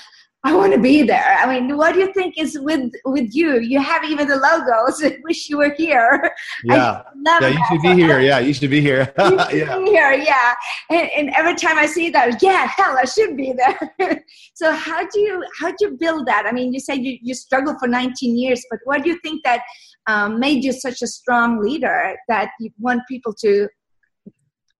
[0.45, 1.39] I want to be there.
[1.41, 3.59] I mean, what do you think is with with you?
[3.59, 5.03] You have even the logos.
[5.03, 6.31] I wish you were here.
[6.63, 7.01] Yeah,
[7.41, 8.19] yeah, you should be here.
[8.19, 9.13] Yeah, you should be here.
[9.17, 9.77] yeah.
[9.77, 10.53] Be here, yeah.
[10.89, 14.23] And, and, every time I see that, yeah, hell, I should be there.
[14.53, 16.45] so how do you how do you build that?
[16.45, 19.43] I mean, you said you you struggled for 19 years, but what do you think
[19.43, 19.61] that
[20.07, 23.67] um, made you such a strong leader that you want people to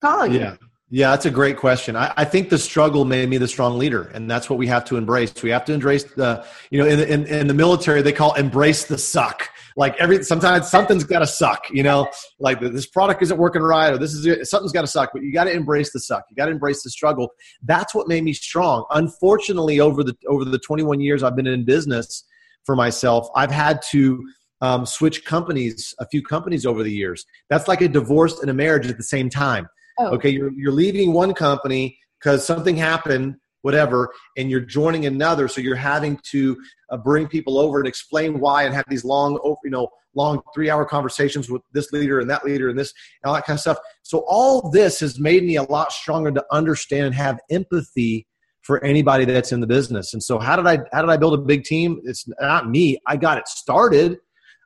[0.02, 0.40] follow you?
[0.40, 0.56] Yeah.
[0.92, 1.96] Yeah, that's a great question.
[1.96, 4.86] I, I, think the struggle made me the strong leader, and that's what we have
[4.86, 5.34] to embrace.
[5.42, 8.86] We have to embrace the, you know, in, in, in the military they call embrace
[8.86, 9.50] the suck.
[9.76, 11.66] Like every sometimes something's got to suck.
[11.72, 12.08] You know,
[12.40, 15.10] like this product isn't working right, or this is something's got to suck.
[15.12, 16.24] But you got to embrace the suck.
[16.30, 17.30] You got to embrace the struggle.
[17.64, 18.86] That's what made me strong.
[18.92, 22.24] Unfortunately, over the over the 21 years I've been in business
[22.64, 24.24] for myself, I've had to
[24.62, 27.26] um, switch companies, a few companies over the years.
[27.50, 30.16] That's like a divorce and a marriage at the same time Oh.
[30.16, 35.48] Okay, you're you're leaving one company because something happened, whatever, and you're joining another.
[35.48, 36.58] So you're having to
[36.90, 40.86] uh, bring people over and explain why, and have these long, you know, long three-hour
[40.86, 43.78] conversations with this leader and that leader and this and all that kind of stuff.
[44.04, 48.28] So all this has made me a lot stronger to understand and have empathy
[48.62, 50.14] for anybody that's in the business.
[50.14, 52.02] And so how did I how did I build a big team?
[52.04, 52.98] It's not me.
[53.06, 54.18] I got it started.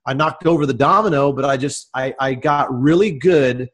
[0.06, 3.70] I knocked over the domino, but I just I, I got really good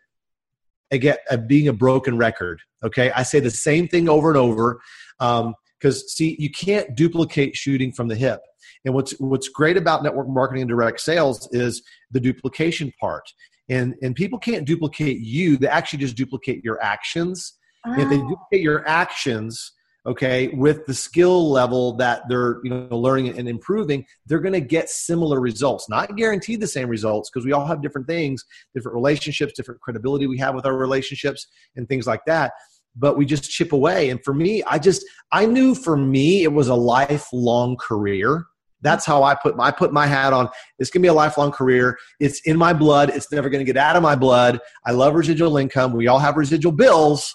[0.91, 3.11] again at being a broken record okay?
[3.11, 4.79] I say the same thing over and over
[5.19, 8.41] because um, see you can't duplicate shooting from the hip.
[8.85, 13.23] And what's what's great about network marketing and direct sales is the duplication part.
[13.69, 17.53] And and people can't duplicate you they actually just duplicate your actions.
[17.87, 18.27] If they ah.
[18.27, 19.73] duplicate your actions
[20.05, 24.61] okay with the skill level that they're you know learning and improving they're going to
[24.61, 28.95] get similar results not guaranteed the same results because we all have different things different
[28.95, 32.53] relationships different credibility we have with our relationships and things like that
[32.95, 36.53] but we just chip away and for me i just i knew for me it
[36.53, 38.45] was a lifelong career
[38.81, 40.47] That's how I put my, I put my hat on.
[40.77, 41.97] It's gonna be a lifelong career.
[42.19, 43.09] It's in my blood.
[43.09, 44.59] It's never gonna get out of my blood.
[44.85, 45.93] I love residual income.
[45.93, 47.33] We all have residual bills,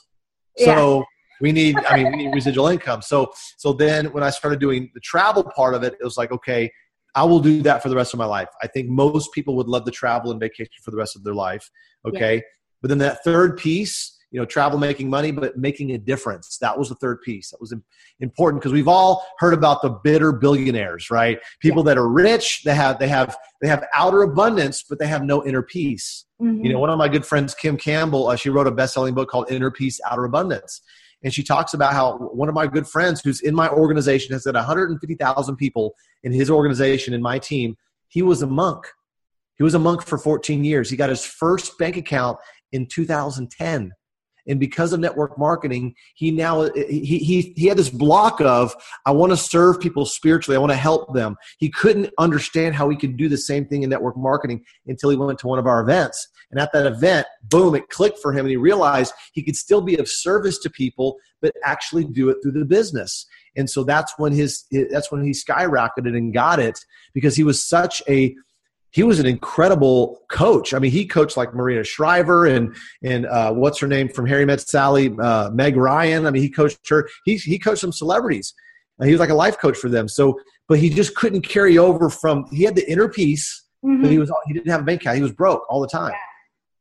[0.58, 1.04] so yeah.
[1.40, 1.76] We need.
[1.88, 3.02] I mean, we need residual income.
[3.02, 6.32] So so then when I started doing the travel part of it, it was like
[6.32, 6.70] okay.
[7.16, 8.46] I will do that for the rest of my life.
[8.62, 11.34] I think most people would love to travel and vacation for the rest of their
[11.34, 11.68] life.
[12.06, 12.36] Okay.
[12.36, 12.40] Yeah.
[12.80, 16.78] But then that third piece, you know travel making money but making a difference that
[16.78, 17.74] was the third piece that was
[18.20, 21.90] important because we've all heard about the bitter billionaires right people yeah.
[21.90, 25.44] that are rich they have they have they have outer abundance but they have no
[25.44, 26.64] inner peace mm-hmm.
[26.64, 29.28] you know one of my good friends kim campbell uh, she wrote a best-selling book
[29.28, 30.80] called inner peace outer abundance
[31.22, 34.44] and she talks about how one of my good friends who's in my organization has
[34.44, 37.76] got 150000 people in his organization in my team.
[38.08, 38.86] He was a monk.
[39.56, 40.88] He was a monk for 14 years.
[40.88, 42.38] He got his first bank account
[42.72, 43.92] in 2010
[44.50, 48.74] and because of network marketing he now he he, he had this block of
[49.06, 50.56] i want to serve people spiritually.
[50.56, 51.36] I want to help them.
[51.58, 55.16] He couldn't understand how he could do the same thing in network marketing until he
[55.16, 56.28] went to one of our events.
[56.50, 59.80] And at that event boom it clicked for him and he realized he could still
[59.80, 63.26] be of service to people but actually do it through the business.
[63.56, 66.78] And so that's when his that's when he skyrocketed and got it
[67.14, 68.34] because he was such a
[68.92, 70.74] he was an incredible coach.
[70.74, 74.44] I mean, he coached like Marina Shriver and and uh, what's her name from Harry
[74.44, 76.26] Met Sally, uh, Meg Ryan.
[76.26, 77.08] I mean, he coached her.
[77.24, 78.54] He he coached some celebrities.
[79.00, 80.08] Uh, he was like a life coach for them.
[80.08, 82.46] So, but he just couldn't carry over from.
[82.50, 84.02] He had the inner peace, mm-hmm.
[84.02, 85.16] but he was he didn't have a bank account.
[85.16, 86.12] He was broke all the time.
[86.12, 86.29] Yeah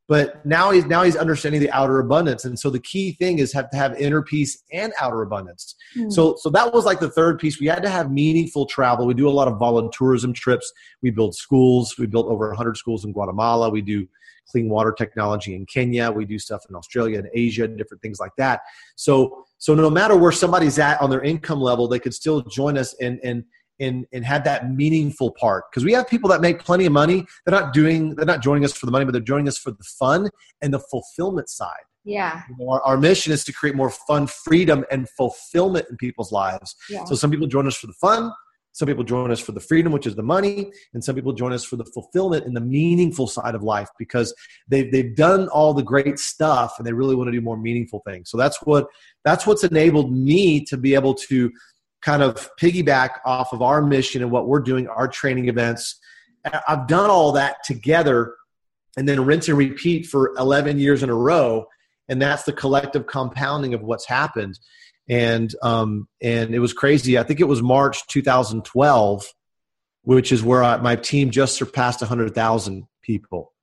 [0.10, 2.44] but now he's now he's understanding the outer abundance.
[2.44, 5.76] And so the key thing is have to have inner peace and outer abundance.
[5.96, 6.12] Mm.
[6.12, 7.60] so so that was like the third piece.
[7.60, 9.06] We had to have meaningful travel.
[9.06, 10.74] We do a lot of voluntourism trips.
[11.04, 11.96] We build schools.
[12.00, 13.70] We built over 100 schools in guatemala.
[13.70, 14.08] We do
[14.50, 16.10] clean water technology in kenya.
[16.10, 18.62] We do stuff in australia and asia different things like that.
[18.96, 22.80] So so no matter where somebody's at on their income level they could still join
[22.80, 23.44] us and and
[23.80, 25.66] and and had that meaningful part.
[25.70, 27.26] Because we have people that make plenty of money.
[27.46, 29.72] They're not doing they're not joining us for the money but they're joining us for
[29.72, 30.30] the fun
[30.62, 31.86] and the fulfillment side.
[32.06, 32.42] Yeah.
[32.50, 36.32] You know, our, our, mission is to create more fun freedom and fulfillment in people's
[36.32, 36.76] lives.
[36.90, 37.04] Yeah.
[37.04, 38.32] so some people join us for the fun
[38.72, 41.52] some people join us for the freedom which is the money and some people join
[41.52, 44.34] us for the fulfillment and the meaningful side of life because
[44.68, 48.02] they've, they've done all the great stuff and they really want to do more meaningful
[48.08, 48.30] things.
[48.30, 48.88] So that's what
[49.26, 51.52] that's what's enabled me to be able to
[52.02, 56.00] kind of piggyback off of our mission and what we're doing, our training events.
[56.68, 58.36] I've done all that together
[58.98, 61.66] and then rinse and repeat for 11 years in a row.
[62.08, 64.58] And that's the collective compounding of what's happened.
[65.08, 67.18] And, um, and it was crazy.
[67.18, 69.26] I think it was March 2012,
[70.04, 73.54] which is where I, my team just surpassed 100,000 people.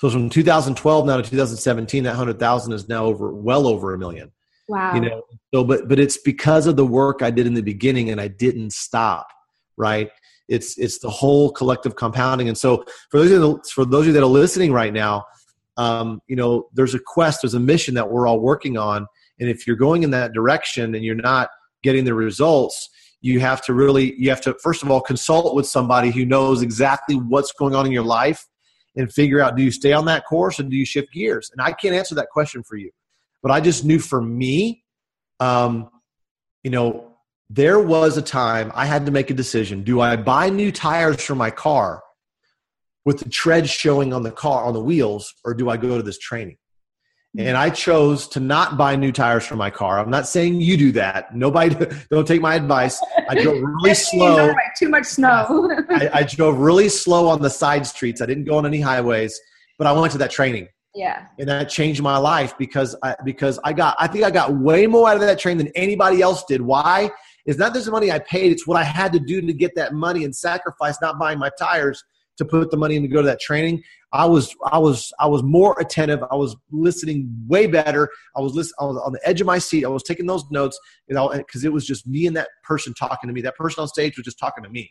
[0.00, 4.32] So from 2012 now to 2017, that 100,000 is now over well over a million.
[4.70, 4.94] Wow.
[4.94, 8.10] You know, so but but it's because of the work I did in the beginning
[8.10, 9.26] and I didn't stop,
[9.76, 10.10] right?
[10.48, 12.48] It's it's the whole collective compounding.
[12.48, 15.24] And so for those of you, for those of you that are listening right now,
[15.76, 19.08] um, you know, there's a quest, there's a mission that we're all working on.
[19.40, 21.48] And if you're going in that direction and you're not
[21.82, 25.66] getting the results, you have to really you have to first of all consult with
[25.66, 28.46] somebody who knows exactly what's going on in your life
[28.94, 31.60] and figure out do you stay on that course and do you shift gears and
[31.60, 32.90] i can't answer that question for you
[33.42, 34.84] but I just knew for me,
[35.38, 35.90] um,
[36.62, 37.16] you know,
[37.48, 39.82] there was a time I had to make a decision.
[39.82, 42.02] Do I buy new tires for my car
[43.04, 46.02] with the tread showing on the car, on the wheels, or do I go to
[46.02, 46.58] this training?
[47.38, 50.00] And I chose to not buy new tires for my car.
[50.00, 51.34] I'm not saying you do that.
[51.34, 51.76] Nobody,
[52.10, 53.00] don't take my advice.
[53.28, 54.52] I drove really slow.
[54.76, 55.70] Too much snow.
[55.90, 58.20] I, I drove really slow on the side streets.
[58.20, 59.40] I didn't go on any highways,
[59.78, 61.26] but I went to that training yeah.
[61.38, 64.86] And that changed my life because I because I got I think I got way
[64.86, 66.60] more out of that train than anybody else did.
[66.60, 67.10] Why?
[67.46, 69.74] It's not just the money I paid, it's what I had to do to get
[69.76, 72.02] that money and sacrifice not buying my tires
[72.38, 73.82] to put the money in to go to that training.
[74.12, 76.20] I was I was I was more attentive.
[76.30, 78.08] I was listening way better.
[78.36, 79.84] I was listen, I was on the edge of my seat.
[79.84, 82.94] I was taking those notes, you know, because it was just me and that person
[82.94, 83.42] talking to me.
[83.42, 84.90] That person on stage was just talking to me.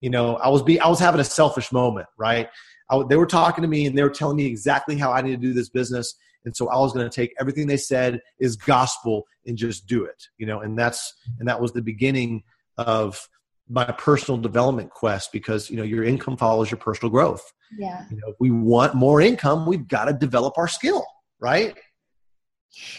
[0.00, 2.48] You know, I was be I was having a selfish moment, right?
[2.90, 5.30] I, they were talking to me and they were telling me exactly how I need
[5.30, 6.14] to do this business.
[6.44, 10.04] And so I was going to take everything they said is gospel and just do
[10.04, 12.42] it, you know, and that's, and that was the beginning
[12.76, 13.28] of
[13.68, 17.50] my personal development quest because, you know, your income follows your personal growth.
[17.78, 18.04] Yeah.
[18.10, 21.04] You know, if we want more income, we've got to develop our skill,
[21.40, 21.74] right?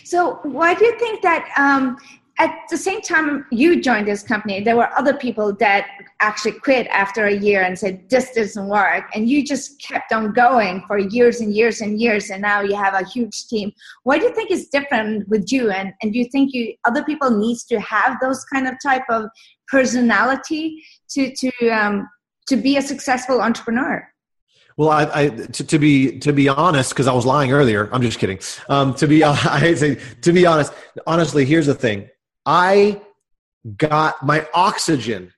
[0.04, 1.98] So why do you think that, um,
[2.38, 5.88] at the same time you joined this company, there were other people that
[6.20, 9.06] actually quit after a year and said, this doesn't work.
[9.14, 12.30] And you just kept on going for years and years and years.
[12.30, 13.72] And now you have a huge team.
[14.04, 15.72] What do you think is different with you?
[15.72, 19.06] And, and do you think you other people needs to have those kind of type
[19.10, 19.30] of
[19.70, 22.10] personality to, to, um,
[22.48, 24.06] to be a successful entrepreneur?
[24.78, 27.88] Well, I, I to, to, be to be honest, because I was lying earlier.
[27.94, 28.40] I'm just kidding.
[28.68, 30.74] Um, to be I say to be honest,
[31.08, 32.10] honestly, here's the thing.
[32.46, 33.02] I
[33.78, 35.34] got my oxygen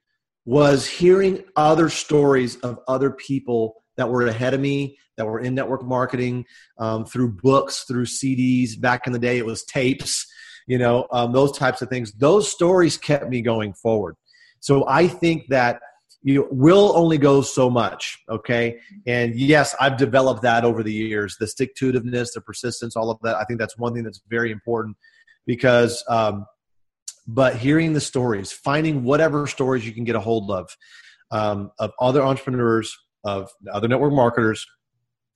[0.45, 5.55] was hearing other stories of other people that were ahead of me that were in
[5.55, 6.45] network marketing
[6.77, 10.27] um, through books through cds back in the day it was tapes
[10.67, 12.11] you know um, those types of things.
[12.13, 14.15] Those stories kept me going forward.
[14.59, 15.79] So i think that
[16.23, 18.77] you will only go so much okay?
[19.07, 23.09] And yes i've developed that over the years the stick to itiveness the persistence all
[23.09, 23.37] of that.
[23.37, 24.97] I think that's one thing that's very important
[25.45, 26.45] because um,
[27.27, 30.75] but hearing the stories, finding whatever stories you can get a hold of,
[31.31, 34.65] um, of other entrepreneurs, of other network marketers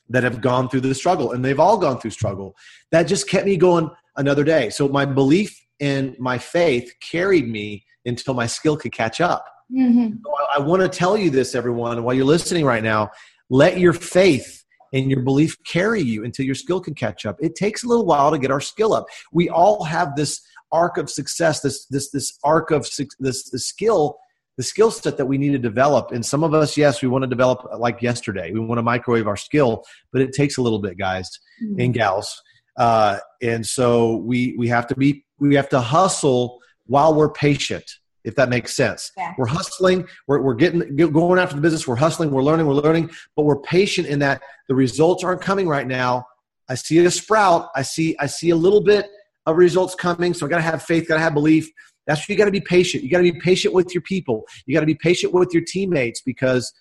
[0.10, 2.56] that have gone through the struggle, and they've all gone through struggle.
[2.92, 4.70] That just kept me going another day.
[4.70, 9.46] So my belief and my faith carried me until my skill could catch up.
[9.74, 10.18] Mm-hmm.
[10.24, 13.12] So I, I want to tell you this, everyone, while you're listening right now.
[13.50, 17.38] Let your faith and your belief carry you until your skill can catch up.
[17.42, 19.06] It takes a little while to get our skill up.
[19.32, 22.88] We all have this arc of success, this this this arc of
[23.20, 24.18] this the skill,
[24.58, 26.12] the skill set that we need to develop.
[26.12, 28.52] And some of us, yes, we want to develop like yesterday.
[28.52, 31.30] We want to microwave our skill, but it takes a little bit, guys
[31.64, 31.80] mm-hmm.
[31.80, 32.42] and gals.
[32.78, 37.86] Uh, and so we we have to be we have to hustle while we're patient
[38.24, 39.12] if that makes sense.
[39.18, 39.34] Yeah.
[39.38, 43.10] We're hustling, we're, we're getting going after the business, we're hustling, we're learning, we're learning,
[43.36, 46.26] but we're patient in that the results aren't coming right now.
[46.70, 49.08] I see a sprout, I see I see a little bit
[49.46, 50.34] of results coming.
[50.34, 51.70] So I got to have faith, got to have belief.
[52.08, 53.04] That's you got to be patient.
[53.04, 54.44] You got to be patient with your people.
[54.66, 56.74] You got to be patient with your teammates because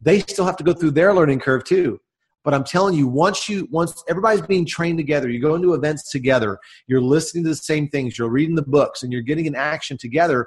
[0.00, 2.00] they still have to go through their learning curve too.
[2.44, 6.10] But I'm telling you, once you once everybody's being trained together, you go into events
[6.10, 9.56] together, you're listening to the same things, you're reading the books, and you're getting in
[9.56, 10.46] action together.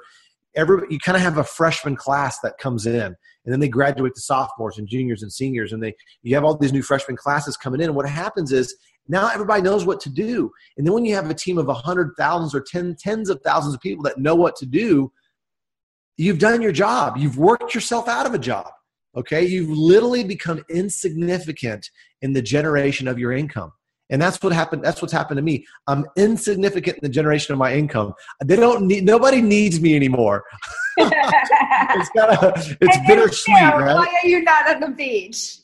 [0.56, 4.14] Every you kind of have a freshman class that comes in, and then they graduate
[4.14, 7.58] to sophomores and juniors and seniors, and they you have all these new freshman classes
[7.58, 7.88] coming in.
[7.88, 8.74] And what happens is
[9.08, 10.50] now everybody knows what to do.
[10.76, 13.40] And then when you have a team of a hundred thousands or ten, tens of
[13.42, 15.12] thousands of people that know what to do,
[16.16, 17.16] you've done your job.
[17.16, 18.70] You've worked yourself out of a job.
[19.16, 19.44] Okay.
[19.44, 21.90] You've literally become insignificant
[22.22, 23.72] in the generation of your income.
[24.10, 24.84] And that's what happened.
[24.84, 25.64] That's what's happened to me.
[25.86, 28.12] I'm insignificant in the generation of my income.
[28.44, 30.44] They don't need, nobody needs me anymore.
[30.96, 33.94] it's kind of, it's bittersweet, right?
[33.94, 35.58] Why are you not on the beach?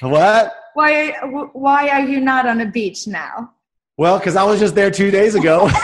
[0.00, 0.54] What?
[0.74, 1.12] Why
[1.52, 3.52] why are you not on a beach now?
[3.96, 5.68] Well, because I was just there two days ago.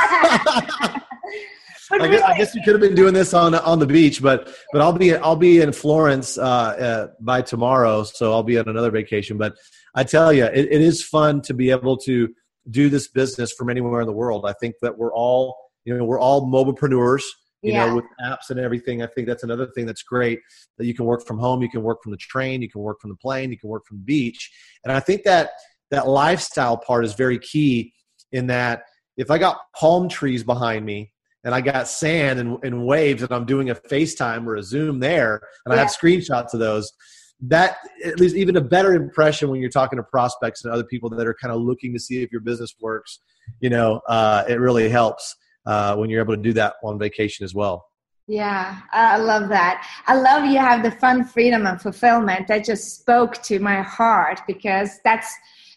[1.90, 4.48] I, guess, I, guess, you could have been doing this on on the beach, but
[4.72, 8.68] but I'll be I'll be in Florence uh, uh, by tomorrow, so I'll be on
[8.68, 9.36] another vacation.
[9.36, 9.54] But
[9.94, 12.32] I tell you, it, it is fun to be able to
[12.70, 14.44] do this business from anywhere in the world.
[14.46, 17.22] I think that we're all you know we're all mobilepreneurs
[17.64, 17.86] you yeah.
[17.86, 20.38] know with apps and everything i think that's another thing that's great
[20.78, 23.00] that you can work from home you can work from the train you can work
[23.00, 24.52] from the plane you can work from the beach
[24.84, 25.50] and i think that
[25.90, 27.92] that lifestyle part is very key
[28.32, 28.82] in that
[29.16, 31.10] if i got palm trees behind me
[31.44, 35.00] and i got sand and, and waves and i'm doing a facetime or a zoom
[35.00, 35.74] there and yeah.
[35.74, 36.92] i have screenshots of those
[37.40, 41.10] that at least even a better impression when you're talking to prospects and other people
[41.10, 43.20] that are kind of looking to see if your business works
[43.60, 45.34] you know uh, it really helps
[45.66, 47.86] uh, when you're able to do that on vacation as well.
[48.26, 49.86] Yeah, I love that.
[50.06, 52.48] I love you have the fun, freedom, and fulfillment.
[52.48, 55.34] That just spoke to my heart because that's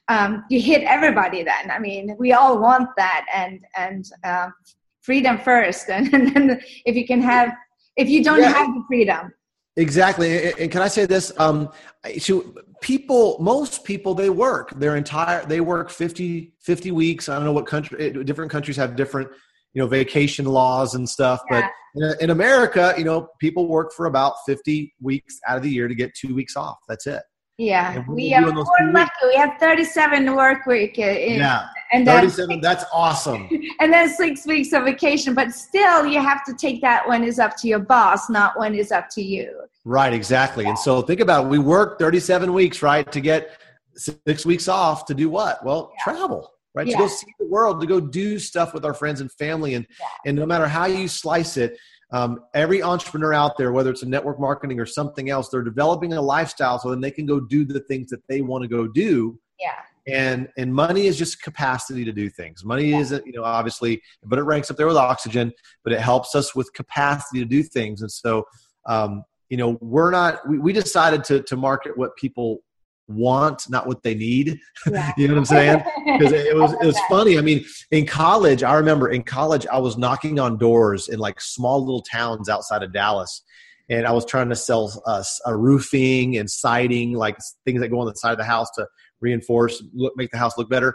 [0.08, 1.44] um, you hit everybody.
[1.44, 4.54] Then I mean, we all want that, and and um,
[5.02, 7.52] freedom first, and, and then if you can have,
[7.98, 8.54] if you don't yeah.
[8.54, 9.34] have the freedom,
[9.78, 10.54] Exactly.
[10.54, 11.32] And can I say this?
[11.38, 11.70] Um,
[12.18, 17.30] so people, most people, they work their entire, they work 50, 50 weeks.
[17.30, 19.30] I don't know what country, different countries have different
[19.78, 21.70] you know vacation laws and stuff yeah.
[21.94, 25.70] but in, in, america you know people work for about 50 weeks out of the
[25.70, 26.78] year to get two weeks off.
[26.90, 27.22] That's it.
[27.60, 28.04] Yeah.
[28.08, 29.12] We are more lucky.
[29.24, 31.68] We have 37 work week uh, in, yeah.
[31.92, 33.48] and 37 that's awesome.
[33.80, 37.38] and then six weeks of vacation but still you have to take that when it's
[37.38, 39.62] up to your boss not when it's up to you.
[39.86, 40.64] Right exactly.
[40.64, 40.72] Yeah.
[40.72, 41.50] and so think about it.
[41.50, 43.52] we work 37 weeks right to get
[43.96, 45.64] six weeks off to do what?
[45.64, 46.04] Well yeah.
[46.04, 46.88] travel right?
[46.88, 46.98] Yeah.
[46.98, 49.74] To go see the world, to go do stuff with our friends and family.
[49.74, 50.06] And, yeah.
[50.28, 51.78] and no matter how you slice it,
[52.14, 56.14] um, every entrepreneur out there, whether it's a network marketing or something else, they're developing
[56.14, 58.88] a lifestyle so then they can go do the things that they want to go
[58.88, 59.40] do.
[59.60, 60.16] Yeah.
[60.16, 63.00] and and money is just capacity to do things money yeah.
[63.00, 65.52] isn't you know obviously but it ranks up there with oxygen
[65.84, 68.46] but it helps us with capacity to do things and so
[68.86, 72.60] um, you know we're not we, we decided to to market what people
[73.08, 74.60] want not what they need
[74.92, 75.12] yeah.
[75.18, 75.82] you know what i'm saying
[76.18, 79.78] because it was it was funny i mean in college i remember in college i
[79.78, 83.44] was knocking on doors in like small little towns outside of dallas
[83.90, 88.00] and i was trying to sell uh, a roofing and siding like things that go
[88.00, 88.86] on the side of the house to
[89.22, 90.94] reinforce, look, make the house look better.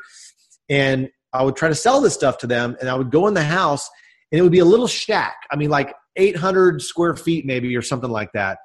[0.68, 3.34] And I would try to sell this stuff to them, and I would go in
[3.34, 3.88] the house,
[4.30, 5.36] and it would be a little shack.
[5.50, 8.58] I mean, like 800 square feet, maybe, or something like that.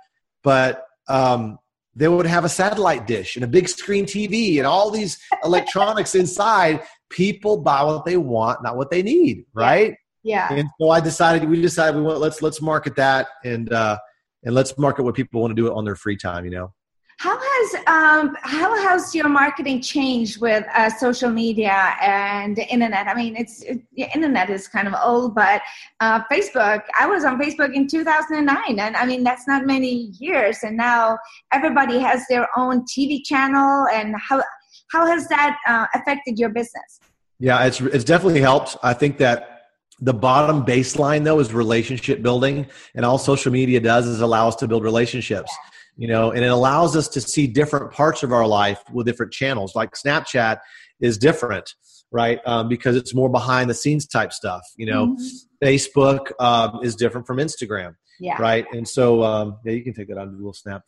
[0.43, 1.57] But um,
[1.97, 6.13] they would have a satellite dish and a big screen TV and all these electronics
[6.13, 6.81] inside.
[7.09, 9.95] People buy what they want, not what they need, right?
[10.23, 10.51] Yeah.
[10.51, 13.97] And so I decided we decided we want let's let's market that and uh,
[14.43, 16.45] and let's market what people want to do it on their free time.
[16.45, 16.73] You know.
[17.19, 23.07] How has um, how has your marketing changed with uh, social media and the internet?
[23.07, 25.63] I mean, it's it, the internet is kind of old, but
[25.99, 26.83] uh, Facebook.
[26.99, 30.59] I was on Facebook in 2009, and I mean that's not many years.
[30.61, 31.17] And now
[31.51, 33.87] everybody has their own TV channel.
[33.91, 34.43] And how
[34.91, 36.99] how has that uh, affected your business?
[37.39, 38.77] Yeah, it's it's definitely helped.
[38.83, 44.05] I think that the bottom baseline though is relationship building, and all social media does
[44.05, 45.51] is allow us to build relationships.
[45.51, 49.05] Yeah you know and it allows us to see different parts of our life with
[49.05, 49.75] different channels.
[49.75, 50.59] Like snapchat
[50.99, 51.73] is different
[52.09, 52.39] right?
[52.45, 55.07] Um, because it's more behind the scenes type stuff you know?
[55.07, 55.67] Mm-hmm.
[55.67, 58.35] facebook um, is different from instagram yeah.
[58.39, 58.65] right?
[58.71, 60.83] And so um, yeah you can take that on google snap.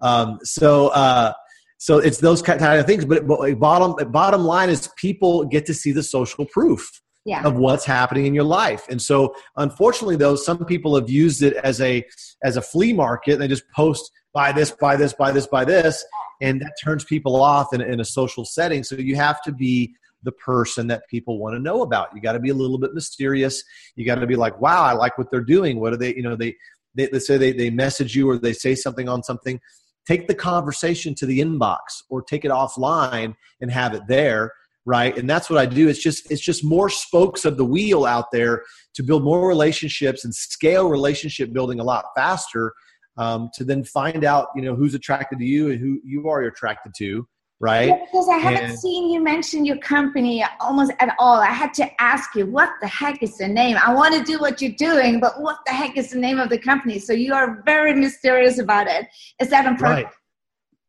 [0.00, 1.32] Um, so uh,
[1.78, 5.74] so it's those kind of things but, but bottom bottom line is people get to
[5.74, 6.90] see the social proof
[7.24, 7.42] yeah.
[7.44, 8.86] of what's happening in your life.
[8.88, 12.04] And so unfortunately though, some people have used it as a
[12.42, 13.38] as a flea market.
[13.38, 16.04] They just post buy this, buy this, buy this, buy this.
[16.42, 18.82] And that turns people off in, in a social setting.
[18.82, 19.94] So you have to be
[20.24, 22.08] the person that people want to know about.
[22.14, 23.62] You got to be a little bit mysterious.
[23.94, 25.78] You got to be like, wow, I like what they're doing.
[25.80, 26.56] What are they, you know, they,
[26.94, 29.60] they, say they, they message you or they say something on something.
[30.06, 31.78] Take the conversation to the inbox
[32.10, 34.52] or take it offline and have it there
[34.86, 35.16] right?
[35.16, 35.88] And that's what i do.
[35.88, 38.62] It's just it's just more spokes of the wheel out there
[38.94, 42.72] to build more relationships and scale relationship building a lot faster
[43.16, 46.42] um, to then find out you know who's attracted to you and who you are
[46.42, 47.26] attracted to
[47.60, 47.88] right?
[47.88, 51.40] Yeah, because i haven't and, seen you mention your company almost at all.
[51.40, 53.76] I had to ask you what the heck is the name?
[53.82, 56.50] I want to do what you're doing but what the heck is the name of
[56.50, 56.98] the company?
[56.98, 59.06] So you are very mysterious about it.
[59.40, 60.06] Is that on purpose right.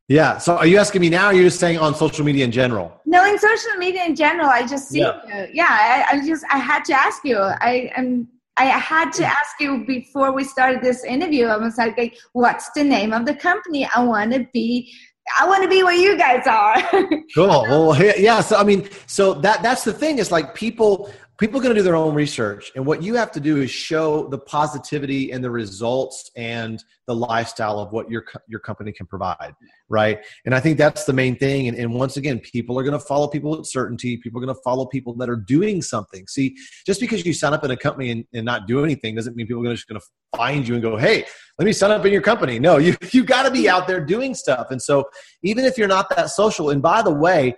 [0.07, 0.37] Yeah.
[0.37, 1.27] So are you asking me now?
[1.27, 3.01] Or you're just saying on social media in general?
[3.05, 5.19] No, in social media in general, I just see yeah.
[5.27, 5.47] you.
[5.53, 5.67] Yeah.
[5.69, 7.37] I, I, just I had to ask you.
[7.37, 8.27] I am
[8.57, 11.47] I had to ask you before we started this interview.
[11.47, 13.87] I was like, what's the name of the company?
[13.93, 14.93] I want to be
[15.39, 16.81] I want to be where you guys are.
[17.35, 17.47] cool.
[17.47, 18.41] Well, yeah.
[18.41, 20.19] So I mean, so that that's the thing.
[20.19, 23.31] Is like people people are going to do their own research and what you have
[23.31, 28.25] to do is show the positivity and the results and the lifestyle of what your
[28.47, 29.53] your company can provide
[29.89, 30.19] right?
[30.45, 33.05] And i think that's the main thing and, and once again people are going to
[33.05, 36.25] follow people with certainty people are going to follow people that are doing something.
[36.27, 36.55] See
[36.85, 39.47] just because you sign up in a company and, and not do anything doesn't mean
[39.47, 40.05] people are just going to
[40.37, 41.25] find you and go hey
[41.57, 42.59] let me sign up in your company.
[42.59, 45.05] No you you got to be out there doing stuff and so
[45.43, 47.55] even if you're not that social and by the way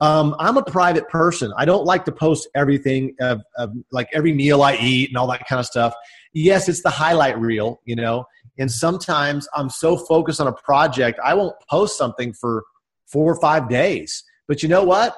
[0.00, 1.52] um, I'm a private person.
[1.56, 5.26] I don't like to post everything, of, of, like every meal I eat and all
[5.28, 5.94] that kind of stuff.
[6.32, 8.26] Yes, it's the highlight reel, you know.
[8.58, 12.64] And sometimes I'm so focused on a project, I won't post something for
[13.06, 14.24] four or five days.
[14.48, 15.14] But you know what?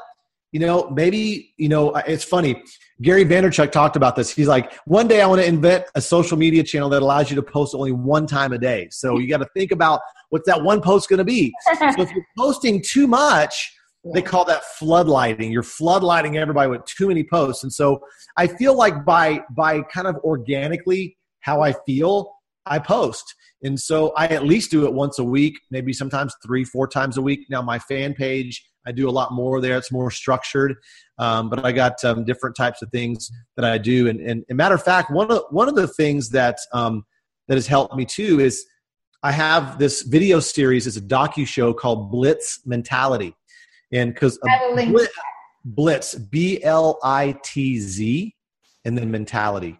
[0.52, 2.62] You know, maybe, you know, it's funny.
[3.02, 4.30] Gary Vaynerchuk talked about this.
[4.30, 7.36] He's like, one day I want to invent a social media channel that allows you
[7.36, 8.88] to post only one time a day.
[8.90, 10.00] So you got to think about
[10.30, 11.52] what's that one post going to be.
[11.78, 13.72] so if you're posting too much,
[14.14, 15.52] they call that floodlighting.
[15.52, 17.62] You're floodlighting everybody with too many posts.
[17.62, 18.00] And so
[18.36, 22.32] I feel like by by kind of organically how I feel,
[22.66, 23.34] I post.
[23.62, 27.16] And so I at least do it once a week, maybe sometimes three, four times
[27.16, 27.46] a week.
[27.48, 29.76] Now my fan page, I do a lot more there.
[29.76, 30.76] It's more structured,
[31.18, 34.08] um, but I got um, different types of things that I do.
[34.08, 37.04] And, and, and, matter of fact, one of one of the things that um,
[37.48, 38.64] that has helped me too is
[39.22, 40.86] I have this video series.
[40.86, 43.34] It's a docu show called Blitz Mentality,
[43.92, 45.12] and because blitz,
[45.64, 48.34] blitz, B L I T Z,
[48.84, 49.78] and then mentality.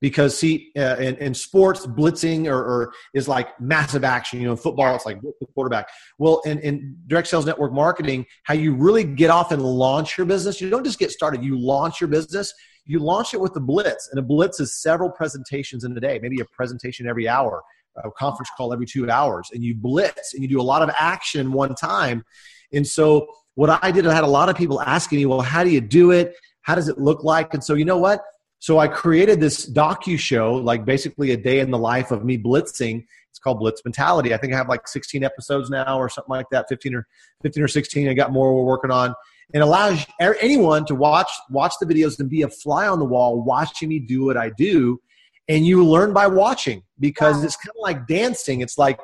[0.00, 4.40] Because see, uh, in, in sports, blitzing or, or, is like massive action.
[4.40, 5.88] You know, in football, it's like the quarterback.
[6.18, 10.24] Well, in, in direct sales network marketing, how you really get off and launch your
[10.24, 11.42] business, you don't just get started.
[11.42, 12.54] You launch your business.
[12.84, 16.18] You launch it with the blitz, and a blitz is several presentations in a day,
[16.22, 17.62] maybe a presentation every hour,
[18.02, 20.90] a conference call every two hours, and you blitz and you do a lot of
[20.98, 22.24] action one time.
[22.72, 23.26] And so
[23.58, 25.80] what I did, I had a lot of people asking me, well, how do you
[25.80, 26.36] do it?
[26.60, 27.54] How does it look like?
[27.54, 28.22] And so, you know what?
[28.60, 32.38] So I created this docu show, like basically a day in the life of me
[32.38, 33.04] blitzing.
[33.30, 34.32] It's called Blitz Mentality.
[34.32, 37.08] I think I have like 16 episodes now, or something like that, 15 or
[37.42, 38.08] 15 or 16.
[38.08, 39.12] I got more we're working on.
[39.52, 43.42] And allows anyone to watch watch the videos and be a fly on the wall,
[43.42, 45.00] watching me do what I do.
[45.48, 48.60] And you learn by watching because it's kind of like dancing.
[48.60, 49.00] It's like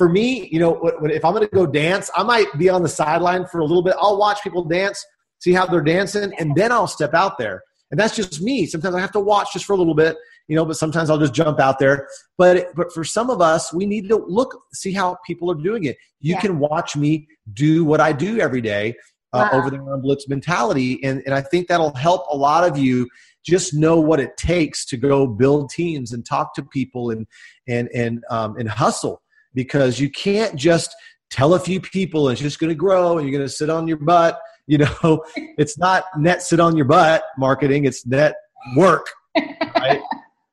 [0.00, 2.88] for me, you know, if I'm going to go dance, I might be on the
[2.88, 3.94] sideline for a little bit.
[3.98, 5.04] I'll watch people dance,
[5.40, 7.62] see how they're dancing, and then I'll step out there.
[7.90, 8.64] And that's just me.
[8.64, 10.16] Sometimes I have to watch just for a little bit,
[10.48, 12.08] you know, but sometimes I'll just jump out there.
[12.38, 15.84] But but for some of us, we need to look, see how people are doing
[15.84, 15.98] it.
[16.18, 16.40] You yeah.
[16.40, 18.94] can watch me do what I do every day
[19.34, 19.58] uh, wow.
[19.58, 23.06] over the Blitz Mentality, and and I think that'll help a lot of you
[23.44, 27.26] just know what it takes to go build teams and talk to people and
[27.68, 29.20] and and um, and hustle
[29.54, 30.94] because you can't just
[31.30, 33.70] tell a few people and it's just going to grow and you're going to sit
[33.70, 35.24] on your butt you know?
[35.58, 38.34] It's not net sit on your butt marketing it's net
[38.76, 40.00] work right?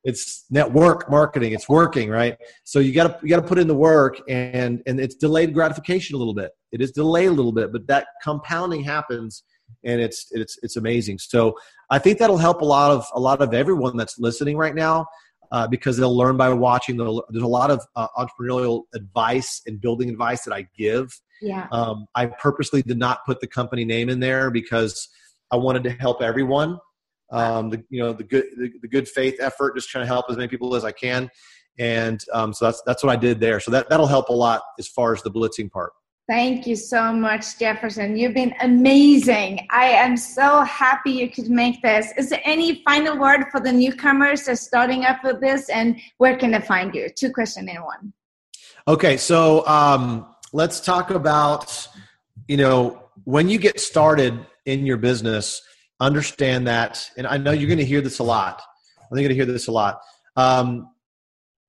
[0.03, 2.37] It's network marketing it's working right?
[2.63, 5.53] So you got to you got to put in the work and and it's delayed
[5.53, 6.51] gratification a little bit.
[6.71, 9.43] It is delayed a little bit but that compounding happens
[9.83, 11.19] and it's it's it's amazing.
[11.19, 11.55] So
[11.89, 15.05] i think that'll help a lot of a lot of everyone that's listening right now
[15.51, 16.97] uh, because they'll learn by watching.
[16.97, 21.09] There's a lot of uh, entrepreneurial advice and building advice that I give.
[21.41, 21.67] Yeah.
[21.71, 25.07] Um, I purposely did not put the company name in there because
[25.51, 26.79] I wanted to help everyone.
[27.29, 30.27] Um, the you know the good the, the, good faith effort, just trying to help
[30.29, 31.29] as many people as I can,
[31.77, 33.59] and um, so that's that's what I did there.
[33.59, 35.91] So that that'll help a lot as far as the blitzing part.
[36.27, 38.17] Thank you so much, Jefferson.
[38.17, 39.65] You've been amazing.
[39.69, 42.11] I am so happy you could make this.
[42.17, 46.35] Is there any final word for the newcomers that's starting up with this, and where
[46.35, 47.07] can they find you?
[47.15, 48.11] Two questions in one.
[48.89, 51.87] Okay, so um, let's talk about
[52.49, 55.61] you know when you get started in your business,
[56.01, 58.61] understand that, and I know you're going to hear this a lot.
[58.99, 60.01] I think you're going to hear this a lot.
[60.35, 60.89] Um,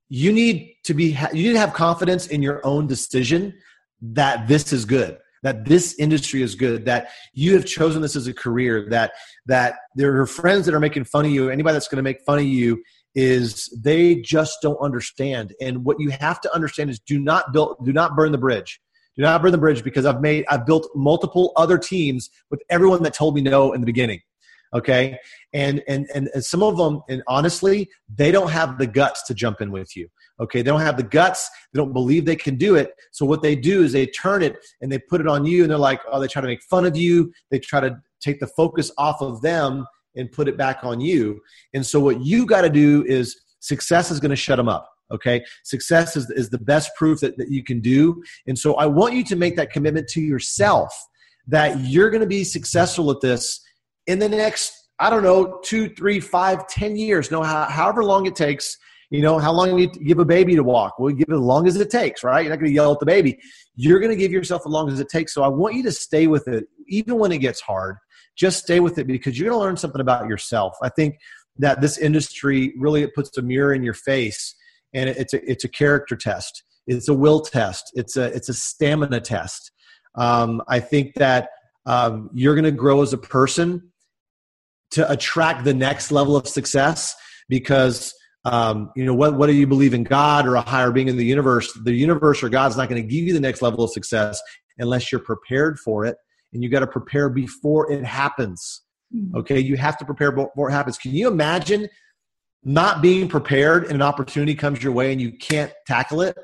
[0.09, 3.55] you need to be you need to have confidence in your own decision
[4.01, 8.27] that this is good that this industry is good that you have chosen this as
[8.27, 9.13] a career that
[9.47, 11.51] that there are friends that are making fun of you.
[11.51, 12.83] Anybody that's going to make fun of you
[13.15, 15.55] is they just don't understand.
[15.61, 18.81] And what you have to understand is do not build do not burn the bridge.
[19.17, 23.03] Do not burn the bridge because i've made i've built multiple other teams with everyone
[23.03, 24.21] that told me no in the beginning
[24.75, 25.19] okay?
[25.53, 29.61] And and and, some of them and honestly they don't have the guts to jump
[29.61, 30.09] in with you
[30.41, 32.93] okay they don't have the guts they don't believe they can do it.
[33.13, 35.71] So what they do is they turn it and they put it on you and
[35.71, 37.33] they're like oh they try to make fun of you.
[37.51, 39.87] They try to take the focus off of them
[40.17, 41.41] and put it back on you.
[41.75, 44.89] And so what you got to do is success is going to shut them up
[45.11, 45.45] okay?
[45.65, 48.23] Success is, is the best proof that, that you can do.
[48.47, 50.93] And so i want you to make that commitment to yourself
[51.47, 53.61] that you're going to be successful at this
[54.07, 57.31] in the next i don't know two three five ten years.
[57.31, 58.77] No however long it takes
[59.11, 60.99] you know how long you give a baby to walk?
[60.99, 62.43] Well give it as long as it takes right?
[62.43, 63.39] You're not going to yell at the baby.
[63.75, 65.33] You're going to give yourself as long as it takes.
[65.33, 66.67] So i want you to stay with it.
[66.89, 67.97] Even when it gets hard
[68.37, 70.77] just stay with it because you're going to learn something about yourself.
[70.83, 71.19] I think
[71.59, 74.55] that this industry really it puts a mirror in your face
[74.95, 76.63] and it's a, it's a character test.
[76.87, 77.91] It's a will test.
[77.95, 79.73] It's a it's a stamina test.
[80.15, 81.51] Um, i think that
[81.87, 83.93] um, you're going to grow as a person
[84.91, 87.15] to attract the next level of success
[87.49, 88.15] because
[88.49, 91.17] um, you know what, what do you believe in god or a higher being in
[91.17, 91.73] the universe?
[91.85, 94.41] The universe or god's not going to give you the next level of success
[94.79, 96.17] unless you're prepared for it
[96.53, 98.83] and you got to prepare before it happens.
[99.13, 99.35] Hmm.
[99.37, 100.99] okay you have to prepare before it happens.
[100.99, 101.89] Can you imagine
[102.65, 106.37] not being prepared and an opportunity comes your way and you can't tackle it?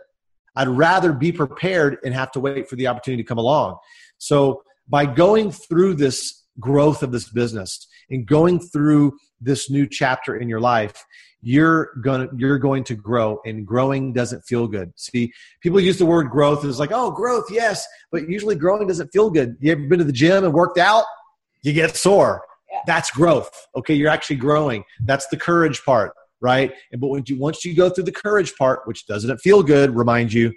[0.57, 3.79] I'd rather be prepared and have to wait for the opportunity to come along.
[4.19, 10.37] So by going through this growth of this business and going through this new chapter
[10.37, 11.05] in your life
[11.45, 14.93] you're going to you're going to grow and growing doesn't feel good.
[14.97, 18.87] See people use the word growth and it's like oh growth yes but usually growing
[18.87, 19.57] doesn't feel good.
[19.61, 21.05] You ever been to the gym and worked out?
[21.63, 22.43] You get sore.
[22.71, 22.81] Yeah.
[22.87, 23.51] that's growth.
[23.77, 24.85] Okay you're actually growing.
[25.05, 26.73] That's the courage part right?
[26.93, 29.95] And but when you once you go through the courage part which doesn't feel good
[29.95, 30.53] remind you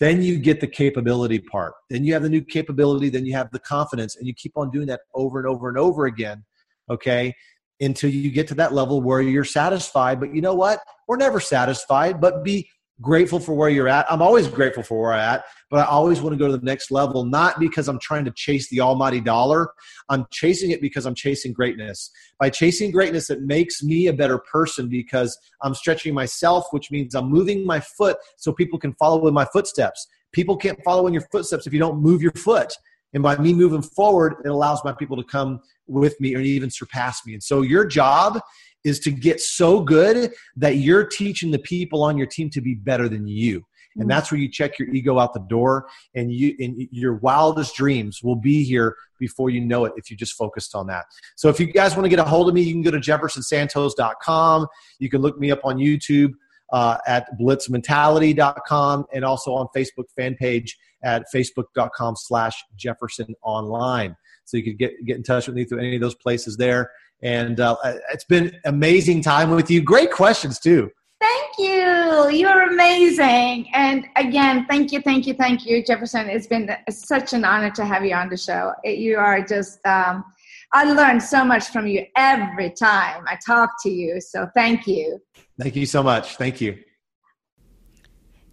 [0.00, 1.74] then you get the capability part.
[1.90, 4.70] Then you have the new capability, then you have the confidence, and you keep on
[4.70, 6.42] doing that over and over and over again,
[6.88, 7.34] okay,
[7.80, 10.20] until you get to that level where you're satisfied.
[10.20, 10.80] But you know what?
[11.08, 12.68] We're never satisfied, but be
[13.00, 14.10] grateful for where you're at.
[14.12, 16.64] I'm always grateful for where I'm at, but I always want to go to the
[16.64, 19.70] next level, not because I'm trying to chase the almighty dollar.
[20.08, 22.10] I'm chasing it because I'm chasing greatness.
[22.38, 27.14] By chasing greatness, it makes me a better person because I'm stretching myself, which means
[27.14, 30.06] I'm moving my foot so people can follow in my footsteps.
[30.32, 32.72] People can't follow in your footsteps if you don't move your foot.
[33.12, 36.70] And by me moving forward, it allows my people to come with me or even
[36.70, 37.34] surpass me.
[37.34, 38.40] And so your job
[38.84, 42.74] is to get so good that you're teaching the people on your team to be
[42.74, 43.64] better than you
[43.96, 44.08] and mm.
[44.08, 48.22] that's where you check your ego out the door and you and your wildest dreams
[48.22, 51.04] will be here before you know it if you just focused on that
[51.36, 52.98] so if you guys want to get a hold of me you can go to
[52.98, 54.66] jeffersonsantos.com
[54.98, 56.32] you can look me up on youtube
[56.72, 64.56] uh, at blitzmentality.com and also on facebook fan page at facebook.com slash jefferson online so
[64.56, 66.90] you could get, get in touch with me through any of those places there
[67.22, 67.76] and uh,
[68.12, 70.90] it's been amazing time with you great questions too
[71.20, 72.30] Thank you.
[72.30, 73.68] You're amazing.
[73.74, 76.30] And again, thank you, thank you, thank you, Jefferson.
[76.30, 78.72] It's been such an honor to have you on the show.
[78.84, 80.24] You are just, um,
[80.72, 84.20] I learn so much from you every time I talk to you.
[84.20, 85.20] So thank you.
[85.58, 86.36] Thank you so much.
[86.36, 86.78] Thank you.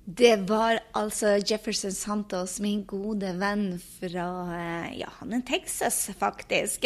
[0.07, 4.27] Det var altså Jefferson Santos, min gode venn fra
[4.95, 6.85] ja, han er Texas, faktisk.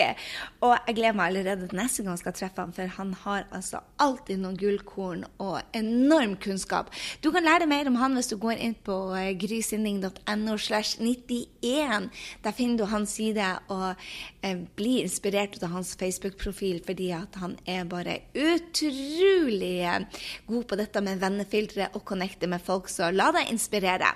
[0.66, 3.46] Og jeg gleder meg allerede til neste gang jeg skal treffe ham, for han har
[3.54, 6.90] altså alltid noen gullkorn og enorm kunnskap.
[7.22, 12.10] Du kan lære mer om han hvis du går inn på grysinning.no grysynding.no slash 91.
[12.42, 14.02] Der finner du hans side og
[14.42, 20.82] eh, blir inspirert av hans Facebook-profil, fordi at han er bare utrolig eh, god på
[20.82, 22.90] dette med vennefiltre og connecte med folk.
[22.90, 24.10] så la deg inspirere.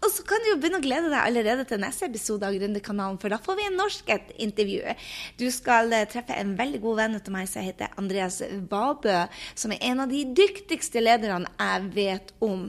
[0.00, 3.18] Og så kan du jo begynne å glede deg allerede til neste episode av Gründerkanalen,
[3.20, 4.94] for da får vi en norsk et intervju.
[5.40, 9.16] Du skal eh, treffe en veldig god venn av meg som heter Andreas Vabø,
[9.54, 12.68] som er en av de dyktigste lederne jeg vet om.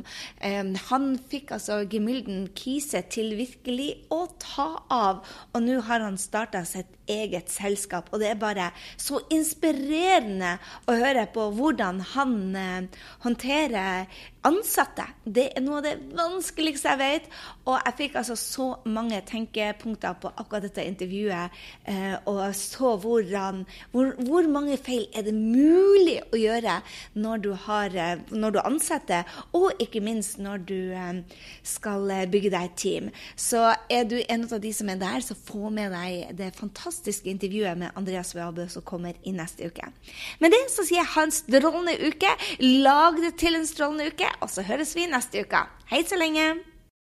[0.92, 5.22] Han fikk altså Gemylden Kise til virkelig å ta av,
[5.54, 8.10] og nå har han starta sitt eget selskap.
[8.12, 8.70] Og det er bare
[9.00, 10.56] så inspirerende
[10.88, 15.06] å høre på hvordan han eh, håndterer ansatte.
[15.24, 17.30] Det er noe av det vanskeligste jeg vet.
[17.70, 21.58] Og jeg fikk altså så mange tenkepunkter på akkurat dette intervjuet.
[21.90, 26.80] Eh, og så hvordan, hvor, hvor, mange feil er det mulig å gjøre
[27.22, 31.22] når du, har, eh, når du ansetter, og ikke minst når du eh,
[31.64, 33.12] skal bygge deg et team.
[33.36, 37.30] Så er du en av de som er der, så få med deg det fantastiske
[37.32, 39.92] intervjuet med Andreas Weabø som kommer i neste uke.
[40.42, 42.32] Med det så sier jeg ha en strålende uke.
[42.82, 45.51] Lag det til en strålende uke og så høres vi neste uke.
[45.86, 46.26] Haideți să le